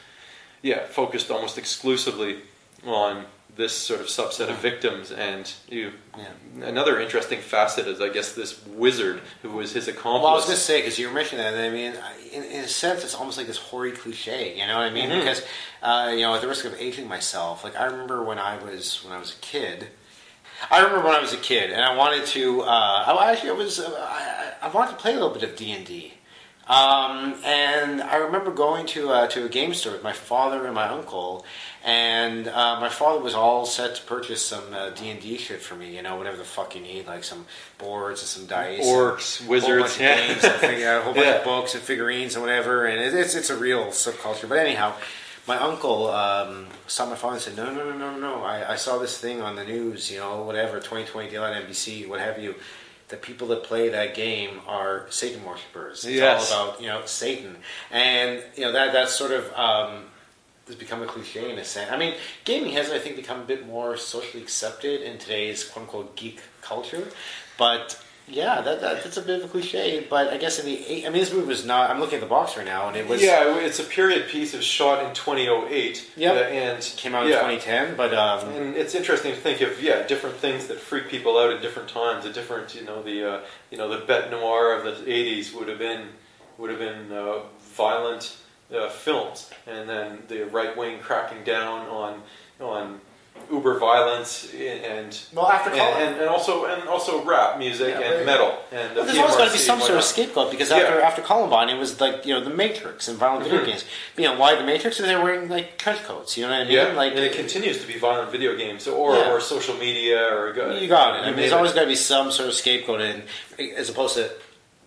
yeah, 0.63 0.85
focused 0.87 1.31
almost 1.31 1.59
exclusively 1.59 2.39
on 2.85 3.27
this 3.61 3.73
sort 3.77 4.01
of 4.01 4.07
subset 4.07 4.49
of 4.51 4.57
victims 4.57 5.13
and 5.13 5.53
you 5.69 5.93
Yeah. 6.19 6.67
another 6.67 6.99
interesting 7.01 7.41
facet 7.41 7.87
is 7.87 8.01
i 8.01 8.09
guess 8.09 8.33
this 8.33 8.53
wizard 8.67 9.21
who 9.43 9.51
was 9.51 9.73
his 9.73 9.87
accomplice 9.87 10.23
Well, 10.23 10.33
I 10.33 10.35
was 10.35 10.47
going 10.47 10.57
to 10.57 10.63
say 10.71 10.81
because 10.81 10.99
you 10.99 11.07
were 11.09 11.15
mentioning 11.15 11.45
that. 11.45 11.55
I 11.55 11.71
mean, 11.71 11.93
in, 12.33 12.43
in 12.57 12.65
a 12.65 12.69
sense, 12.69 13.05
it's 13.05 13.15
almost 13.15 13.37
like 13.39 13.47
this 13.47 13.59
hoary 13.69 13.93
cliche. 13.93 14.59
You 14.59 14.67
know 14.67 14.77
what 14.79 14.87
I 14.87 14.91
mean? 14.91 15.11
Mhm. 15.11 15.21
Because 15.21 15.43
uh, 15.83 16.11
you 16.13 16.23
know, 16.23 16.35
at 16.35 16.41
the 16.41 16.49
risk 16.49 16.65
of 16.65 16.75
aging 16.87 17.07
myself, 17.17 17.63
like 17.65 17.77
I 17.79 17.85
remember 17.85 18.23
when 18.25 18.39
I 18.39 18.53
was 18.65 19.05
when 19.05 19.13
I 19.13 19.19
was 19.19 19.31
a 19.39 19.41
kid. 19.53 19.89
I 20.71 20.79
remember 20.85 21.07
when 21.07 21.15
I 21.17 21.21
was 21.21 21.33
a 21.33 21.39
kid, 21.53 21.71
and 21.71 21.83
I 21.83 21.93
wanted 21.97 22.27
to. 22.37 22.43
Uh, 22.63 22.67
I 23.19 23.33
actually, 23.33 23.51
I 23.51 23.59
was. 23.65 23.79
Uh, 23.81 23.91
I, 24.63 24.67
I 24.67 24.69
wanted 24.71 24.91
to 24.93 24.97
play 24.99 25.13
a 25.13 25.15
little 25.15 25.31
bit 25.39 25.43
of 25.43 25.57
D 25.57 25.73
and 25.73 25.85
D. 25.87 26.15
Um, 26.71 27.35
and 27.45 28.01
I 28.01 28.19
remember 28.19 28.53
going 28.53 28.87
to 28.87 29.11
uh, 29.11 29.27
to 29.29 29.45
a 29.45 29.49
game 29.49 29.75
store 29.75 29.93
with 29.95 30.05
my 30.05 30.13
father 30.13 30.67
and 30.67 30.73
my 30.73 30.87
uncle, 30.87 31.45
and 31.85 32.47
uh, 32.47 32.79
my 32.79 32.89
father 32.89 33.21
was 33.21 33.35
all 33.35 33.67
set 33.67 33.97
to 33.97 34.03
purchase 34.05 34.41
some 34.47 34.73
uh, 34.73 34.91
D 34.91 35.11
and 35.11 35.21
D 35.21 35.37
shit 35.37 35.61
for 35.61 35.75
me. 35.75 35.97
You 35.97 36.03
know, 36.03 36.15
whatever 36.15 36.37
the 36.37 36.45
fuck 36.45 36.77
you 36.77 36.81
need, 36.81 37.09
like 37.09 37.25
some 37.25 37.45
boards 37.79 38.21
and 38.21 38.29
some 38.29 38.47
dice, 38.47 38.87
orcs 38.87 39.45
wizards 39.49 39.69
whole 39.69 39.81
bunch 39.81 39.95
of 39.97 40.01
yeah. 40.01 40.27
games, 40.29 40.45
and 40.45 40.83
a 40.85 41.03
whole 41.03 41.13
bunch 41.13 41.27
Yeah. 41.27 41.39
of 41.39 41.45
books 41.45 41.75
and 41.75 41.83
figurines 41.83 42.37
and 42.37 42.45
whatever. 42.45 42.87
And 42.87 43.01
it, 43.03 43.15
it's 43.15 43.35
it's 43.35 43.51
a 43.51 43.57
real 43.57 43.87
subculture. 43.87 44.49
But 44.49 44.59
anyhow, 44.59 44.95
my 45.49 45.59
uncle 45.59 46.09
um, 46.11 46.69
saw 46.87 47.05
my 47.07 47.17
father 47.17 47.35
and 47.35 47.43
said, 47.43 47.57
"No, 47.57 47.75
no, 47.75 47.91
no, 47.91 47.99
no, 47.99 48.17
no! 48.17 48.45
I, 48.45 48.75
I 48.75 48.77
saw 48.77 48.97
this 48.99 49.19
thing 49.19 49.41
on 49.43 49.57
the 49.57 49.65
news. 49.65 50.09
You 50.09 50.19
know, 50.19 50.43
whatever, 50.43 50.77
2020 50.77 51.31
deal 51.31 51.43
on 51.43 51.53
NBC, 51.53 52.07
what 52.07 52.21
have 52.21 52.39
you." 52.39 52.55
The 53.11 53.17
people 53.17 53.49
that 53.49 53.65
play 53.65 53.89
that 53.89 54.15
game 54.15 54.61
are 54.67 55.07
Satan 55.11 55.45
worshippers. 55.45 56.05
It's 56.05 56.15
Yes. 56.15 56.53
all 56.53 56.69
about 56.69 56.81
you 56.81 56.87
know 56.87 57.03
Satan, 57.07 57.57
and 57.91 58.43
you 58.57 58.65
know 58.65 58.73
that 58.73 58.93
that's 58.93 59.13
sort 59.13 59.33
of 59.33 59.53
um, 59.55 60.05
has 60.67 60.77
become 60.77 61.03
a 61.03 61.07
cliche 61.07 61.51
in 61.51 61.59
a 61.59 61.65
sense. 61.65 61.91
I 61.91 61.97
mean, 61.97 62.15
gaming 62.45 62.73
has, 62.75 62.91
I 62.93 62.99
think, 63.01 63.17
become 63.17 63.41
a 63.41 63.45
bit 63.45 63.67
more 63.67 63.97
socially 63.97 64.41
accepted 64.43 65.03
in 65.03 65.19
today's 65.19 65.65
quote 65.65 65.85
unquote 65.87 66.15
geek 66.17 66.41
culture. 66.63 67.09
But 67.59 68.01
yeah, 68.31 68.61
that, 68.61 68.81
that 68.81 69.03
that's 69.03 69.17
a 69.17 69.23
bit 69.23 69.41
of 69.41 69.47
a 69.47 69.49
cliche. 69.49 70.07
But 70.09 70.29
I 70.29 70.37
guess 70.37 70.59
in 70.59 70.67
the 70.67 70.85
eight, 70.87 71.07
I 71.07 71.11
mean, 71.11 71.21
this 71.21 71.33
movie 71.33 71.47
was 71.47 71.65
not. 71.65 71.91
I'm 71.91 71.99
looking 72.01 72.17
at 72.17 72.21
the 72.21 72.27
box 72.27 72.57
right 72.57 72.65
now, 72.67 72.89
and 72.89 72.97
it 72.97 73.07
was 73.09 73.23
yeah 73.23 73.59
it's 73.59 73.79
a 73.79 73.85
period 73.85 74.29
piece 74.29 74.55
of 74.55 74.63
shot 74.63 75.05
in 75.05 75.15
2008 75.15 76.11
Yep. 76.17 76.35
uh, 76.35 76.39
and 76.39 76.83
came 76.97 77.15
out 77.15 77.25
in 77.25 77.31
yeah. 77.33 77.37
2010. 77.37 77.97
But 77.97 78.15
um, 78.15 78.49
and 78.51 78.77
it's 78.77 78.95
interesting 78.95 79.35
to 79.35 79.41
think 79.41 79.61
of 79.61 79.83
yeah 79.83 80.07
different 80.07 80.37
things 80.37 80.67
that 80.69 80.79
freak 80.79 81.09
people 81.09 81.39
out 81.39 81.53
at 81.53 81.61
different 81.63 81.89
times 81.89 82.25
at 82.25 82.35
different 82.35 82.75
you 82.75 82.85
know 82.85 83.03
the 83.03 83.29
uh, 83.29 83.41
you 83.71 83.79
know 83.79 83.89
the 83.89 84.29
noir 84.31 84.75
of 84.75 84.85
the 84.85 85.03
80s 85.05 85.55
would 85.55 85.69
have 85.69 85.79
been 85.79 86.09
would 86.59 86.71
have 86.71 86.79
been 86.79 87.11
uh, 87.11 87.41
violent 87.75 88.37
uh, 88.75 88.89
films 88.89 89.51
and 89.67 89.89
then 89.89 90.23
the 90.29 90.45
right 90.45 90.77
wing 90.77 90.99
cracking 91.01 91.43
down 91.45 91.87
on 91.89 92.23
on 92.61 93.01
uber 93.51 93.79
violence 93.79 94.53
and 94.55 95.19
well, 95.35 95.47
after 95.49 95.71
and, 95.71 95.81
and, 95.81 96.21
and 96.21 96.29
also 96.29 96.65
and 96.67 96.89
also 96.89 97.25
rap 97.25 97.59
music 97.59 97.89
Yeah, 97.99 98.01
and 98.07 98.15
right. 98.19 98.27
metal 98.27 98.59
and 98.73 98.95
Well, 98.95 99.05
there's 99.05 99.19
always 99.19 99.37
got 99.37 99.47
to 99.47 99.53
be 99.53 99.59
some 99.59 99.81
sort 99.81 99.99
of 99.99 100.05
scapegoat 100.05 100.51
because 100.51 100.71
Yeah. 100.71 100.79
after 100.79 101.01
after 101.01 101.23
Columbine, 101.23 101.69
it 101.69 101.79
was 101.79 102.01
like 102.01 102.25
you 102.27 102.33
know 102.35 102.43
the 102.43 102.51
Matrix 102.51 103.09
and 103.09 103.19
violent 103.19 103.45
video 103.45 103.61
Mhm. 103.61 103.67
games. 103.67 103.85
You 104.17 104.25
know 104.25 104.35
why 104.39 104.55
the 104.55 104.63
Matrix? 104.65 104.97
Because 104.97 105.09
they're 105.11 105.23
wearing 105.23 105.49
like 105.49 105.79
trench 105.79 106.03
coats. 106.05 106.37
You 106.37 106.45
know 106.47 106.51
what 106.53 106.61
I 106.61 106.65
mean? 106.65 106.73
Yeah, 106.75 106.93
like 106.93 107.13
and 107.13 107.21
it 107.21 107.33
continues 107.35 107.81
to 107.81 107.87
be 107.87 107.99
violent 107.99 108.31
video 108.31 108.57
games 108.57 108.87
or, 108.87 109.17
Yeah. 109.17 109.31
or 109.31 109.41
social 109.41 109.75
media 109.77 110.33
or 110.35 110.49
You 110.75 110.87
got 110.89 111.17
it. 111.17 111.21
I 111.23 111.27
mean, 111.27 111.37
there's 111.37 111.51
name 111.51 111.57
always 111.59 111.73
got 111.73 111.83
to 111.83 111.87
be 111.87 111.97
some 111.97 112.31
sort 112.31 112.49
of 112.49 112.55
scapegoat, 112.55 113.01
in, 113.01 113.23
as 113.77 113.89
opposed 113.89 114.15
to 114.15 114.31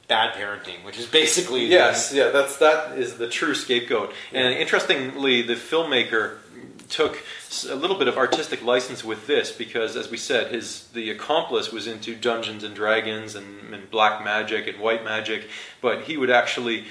bad 0.07 0.33
parenting, 0.35 0.83
which 0.83 0.97
is 0.99 1.05
basically 1.05 1.65
Yes, 1.65 2.11
yeah, 2.13 2.29
that's 2.29 2.57
that 2.57 2.97
is 2.97 3.15
the 3.17 3.27
true 3.27 3.55
scapegoat. 3.55 4.13
And 4.33 4.53
interestingly, 4.53 5.41
the 5.41 5.55
filmmaker 5.55 6.37
took 6.93 7.23
a 7.69 7.75
little 7.75 7.97
bit 7.97 8.07
of 8.07 8.17
artistic 8.17 8.63
license 8.63 9.03
with 9.03 9.27
this 9.27 9.51
because, 9.51 9.95
as 9.95 10.09
we 10.09 10.17
said, 10.17 10.51
his 10.51 10.87
the 10.93 11.09
accomplice 11.09 11.71
was 11.71 11.87
into 11.87 12.15
Dungeons 12.15 12.63
and 12.63 12.75
Dragons 12.75 13.35
and, 13.35 13.73
and 13.73 13.89
black 13.89 14.23
magic 14.23 14.67
and 14.67 14.79
white 14.79 15.03
magic, 15.03 15.49
but 15.81 16.03
he 16.03 16.17
would 16.17 16.29
actually 16.29 16.85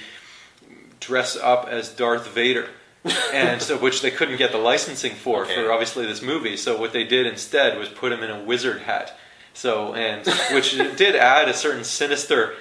dress 0.99 1.37
up 1.37 1.67
as 1.67 1.89
Darth 1.89 2.27
Vader. 2.27 2.69
and 3.33 3.61
so 3.61 3.77
which 3.77 4.01
they 4.01 4.11
couldn't 4.11 4.37
get 4.37 4.53
the 4.53 4.57
licensing 4.57 5.13
for 5.13 5.43
Okay. 5.43 5.55
for 5.55 5.73
obviously 5.73 6.05
this 6.05 6.21
movie 6.21 6.55
so 6.55 6.79
what 6.79 6.93
they 6.93 7.03
did 7.03 7.27
instead 7.27 7.77
was 7.77 7.89
put 7.89 8.13
him 8.13 8.23
in 8.23 8.31
a 8.31 8.41
wizard 8.41 8.83
hat 8.83 9.19
so 9.53 9.93
and 9.93 10.25
which 10.53 10.77
did 10.95 11.13
add 11.13 11.49
a 11.49 11.53
certain 11.53 11.83
sinister 11.83 12.53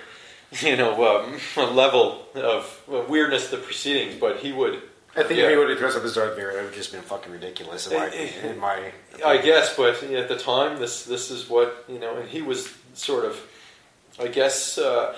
you 0.60 0.76
know, 0.76 1.24
um, 1.56 1.74
level 1.74 2.26
of 2.34 2.82
weirdness 3.08 3.50
to 3.50 3.56
the 3.56 3.62
proceedings, 3.62 4.16
but 4.20 4.38
he 4.38 4.52
would, 4.52 4.82
I 5.14 5.22
think 5.22 5.40
if 5.40 5.50
he 5.50 5.56
would 5.56 5.68
have 5.68 5.78
dressed 5.78 5.96
up 5.96 6.04
as 6.04 6.14
Darth 6.14 6.36
Vader, 6.36 6.50
it 6.50 6.54
would 6.54 6.64
have 6.64 6.74
just 6.74 6.90
been 6.90 7.02
fucking 7.02 7.30
ridiculous. 7.30 7.86
In 7.86 7.98
my, 7.98 8.06
eh, 8.06 8.10
eh, 8.14 8.48
in 8.48 8.58
my 8.58 8.76
eh, 8.76 8.90
I 9.24 9.36
guess, 9.38 9.76
but 9.76 10.02
at 10.02 10.28
the 10.28 10.38
time, 10.38 10.78
this 10.78 11.04
this 11.04 11.30
is 11.30 11.50
what 11.50 11.84
you 11.88 11.98
know, 11.98 12.16
and 12.16 12.28
he 12.28 12.40
was 12.40 12.72
sort 12.94 13.26
of, 13.26 13.38
I 14.18 14.28
guess, 14.28 14.78
uh, 14.78 15.14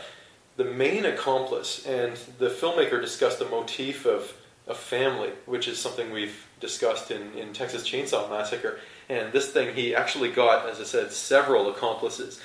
the 0.57 0.65
main 0.65 1.05
accomplice, 1.05 1.87
and 1.87 2.17
the 2.39 2.49
filmmaker 2.49 3.01
discussed 3.01 3.39
the 3.39 3.45
motif 3.45 4.05
of 4.05 4.33
a 4.67 4.75
family, 4.75 5.31
which 5.47 5.69
is 5.69 5.79
something 5.79 6.11
we've 6.11 6.45
discussed 6.59 7.13
in 7.13 7.33
in 7.35 7.53
Texas 7.53 7.89
Chainsaw 7.89 8.29
Massacre, 8.29 8.81
and 9.09 9.33
this 9.33 9.53
thing 9.53 9.77
he 9.77 9.95
actually 9.95 10.31
got, 10.31 10.69
as 10.69 10.81
I 10.81 10.85
said, 10.85 11.13
several 11.13 11.71
accomplices, 11.71 12.41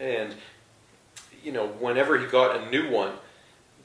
and 0.00 0.34
you 1.44 1.52
know, 1.52 1.68
whenever 1.68 2.18
he 2.18 2.26
got 2.26 2.56
a 2.56 2.70
new 2.70 2.90
one, 2.90 3.12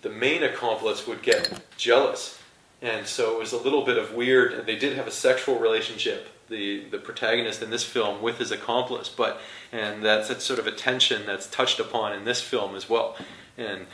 the 0.01 0.09
main 0.09 0.41
accomplice 0.41 1.05
would 1.05 1.21
get 1.21 1.61
jealous. 1.77 2.39
And 2.83 3.07
so 3.07 3.33
it 3.33 3.39
was 3.39 3.53
a 3.53 3.57
little 3.57 3.85
bit 3.85 3.97
of 3.97 4.13
weird. 4.13 4.65
They 4.65 4.75
did 4.75 4.97
have 4.97 5.07
a 5.07 5.11
sexual 5.11 5.57
relationship, 5.57 6.27
the, 6.49 6.83
the 6.89 6.97
protagonist 6.97 7.63
in 7.63 7.69
this 7.69 7.85
film 7.85 8.21
with 8.21 8.39
his 8.39 8.51
accomplice, 8.51 9.07
but 9.07 9.39
and 9.71 10.03
that's, 10.03 10.27
that's 10.27 10.43
sort 10.43 10.59
of 10.59 10.67
a 10.67 10.71
tension 10.71 11.25
that's 11.25 11.47
touched 11.49 11.79
upon 11.79 12.11
in 12.11 12.25
this 12.25 12.41
film 12.41 12.75
as 12.75 12.89
well. 12.89 13.15
And 13.57 13.87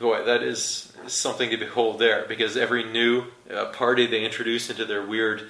boy, 0.00 0.24
that 0.24 0.42
is 0.42 0.94
something 1.06 1.50
to 1.50 1.58
behold 1.58 1.98
there 1.98 2.24
because 2.26 2.56
every 2.56 2.82
new 2.82 3.24
uh, 3.54 3.66
party 3.66 4.06
they 4.06 4.24
introduce 4.24 4.70
into 4.70 4.86
their 4.86 5.04
weird, 5.04 5.42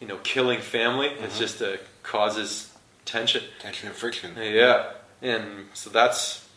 you 0.00 0.08
know, 0.08 0.16
killing 0.24 0.60
family, 0.60 1.08
it's 1.20 1.38
just 1.38 1.60
uh, 1.60 1.76
causes 2.02 2.74
tension. 3.04 3.42
tension 3.58 3.88
and 3.88 3.96
friction. 3.96 4.32
Yeah, 4.38 4.92
and 5.20 5.66
so 5.74 5.90
that's 5.90 6.47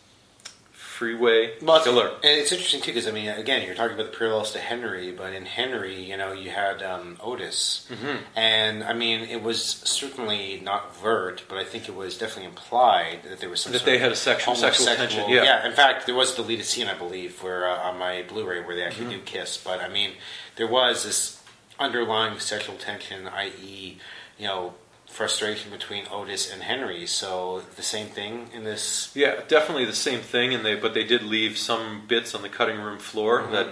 Freeway 1.05 1.53
Well, 1.63 1.77
it's- 1.77 1.83
Killer. 1.83 2.09
And 2.23 2.39
it's 2.39 2.51
interesting 2.51 2.79
too 2.79 2.91
because 2.91 3.07
I 3.07 3.11
mean, 3.11 3.27
again, 3.27 3.65
you're 3.65 3.73
talking 3.73 3.95
about 3.99 4.11
the 4.11 4.15
parallels 4.19 4.51
to 4.51 4.59
Henry, 4.59 5.11
but 5.11 5.33
in 5.33 5.47
Henry, 5.47 5.99
you 5.99 6.15
know, 6.15 6.31
you 6.31 6.51
had 6.51 6.83
um, 6.83 7.17
Otis, 7.19 7.87
Mhm. 7.89 8.19
and 8.35 8.83
I 8.83 8.93
mean, 8.93 9.21
it 9.21 9.41
was 9.41 9.63
certainly 9.83 10.61
not 10.63 10.95
vert, 10.95 11.41
but 11.49 11.57
I 11.57 11.63
think 11.63 11.89
it 11.89 11.95
was 11.95 12.19
definitely 12.19 12.45
implied 12.45 13.21
that 13.23 13.39
there 13.39 13.49
was 13.49 13.61
some 13.61 13.73
That 13.73 13.83
they 13.83 13.97
had 13.97 14.11
a 14.11 14.15
sexual 14.15 14.53
sexual 14.53 14.85
homosexual- 14.89 15.25
tension. 15.25 15.43
Yeah. 15.43 15.65
In 15.65 15.73
fact, 15.73 16.05
there 16.05 16.13
was 16.13 16.33
a 16.33 16.35
deleted 16.35 16.65
scene, 16.67 16.87
I 16.87 16.93
believe, 16.93 17.41
where 17.41 17.67
uh, 17.67 17.77
on 17.79 17.97
my 17.97 18.21
Blu-ray 18.21 18.59
where 18.61 18.75
they 18.75 18.83
actually 18.83 19.05
Mm-hmm. 19.07 19.25
do 19.25 19.39
kiss. 19.39 19.57
But 19.57 19.81
I 19.81 19.87
mean, 19.87 20.11
there 20.55 20.67
was 20.67 21.03
this 21.03 21.39
underlying 21.79 22.37
sexual 22.37 22.75
tension, 22.75 23.27
i.e., 23.27 23.97
you 24.37 24.45
know, 24.47 24.75
frustration 25.11 25.69
between 25.71 26.05
Otis 26.11 26.51
and 26.51 26.63
Henry. 26.63 27.05
So 27.05 27.63
the 27.75 27.83
same 27.83 28.07
thing 28.07 28.47
in 28.53 28.63
this. 28.63 29.11
Yeah, 29.15 29.41
definitely 29.47 29.85
the 29.85 29.93
same 29.93 30.21
thing, 30.21 30.53
and 30.53 30.65
they 30.65 30.75
but 30.75 30.93
they 30.93 31.03
did 31.03 31.23
leave 31.23 31.57
some 31.57 32.03
bits 32.07 32.33
on 32.33 32.41
the 32.41 32.49
cutting 32.49 32.79
room 32.79 32.97
floor. 32.99 33.41
Mm-hmm. 33.41 33.51
That 33.53 33.67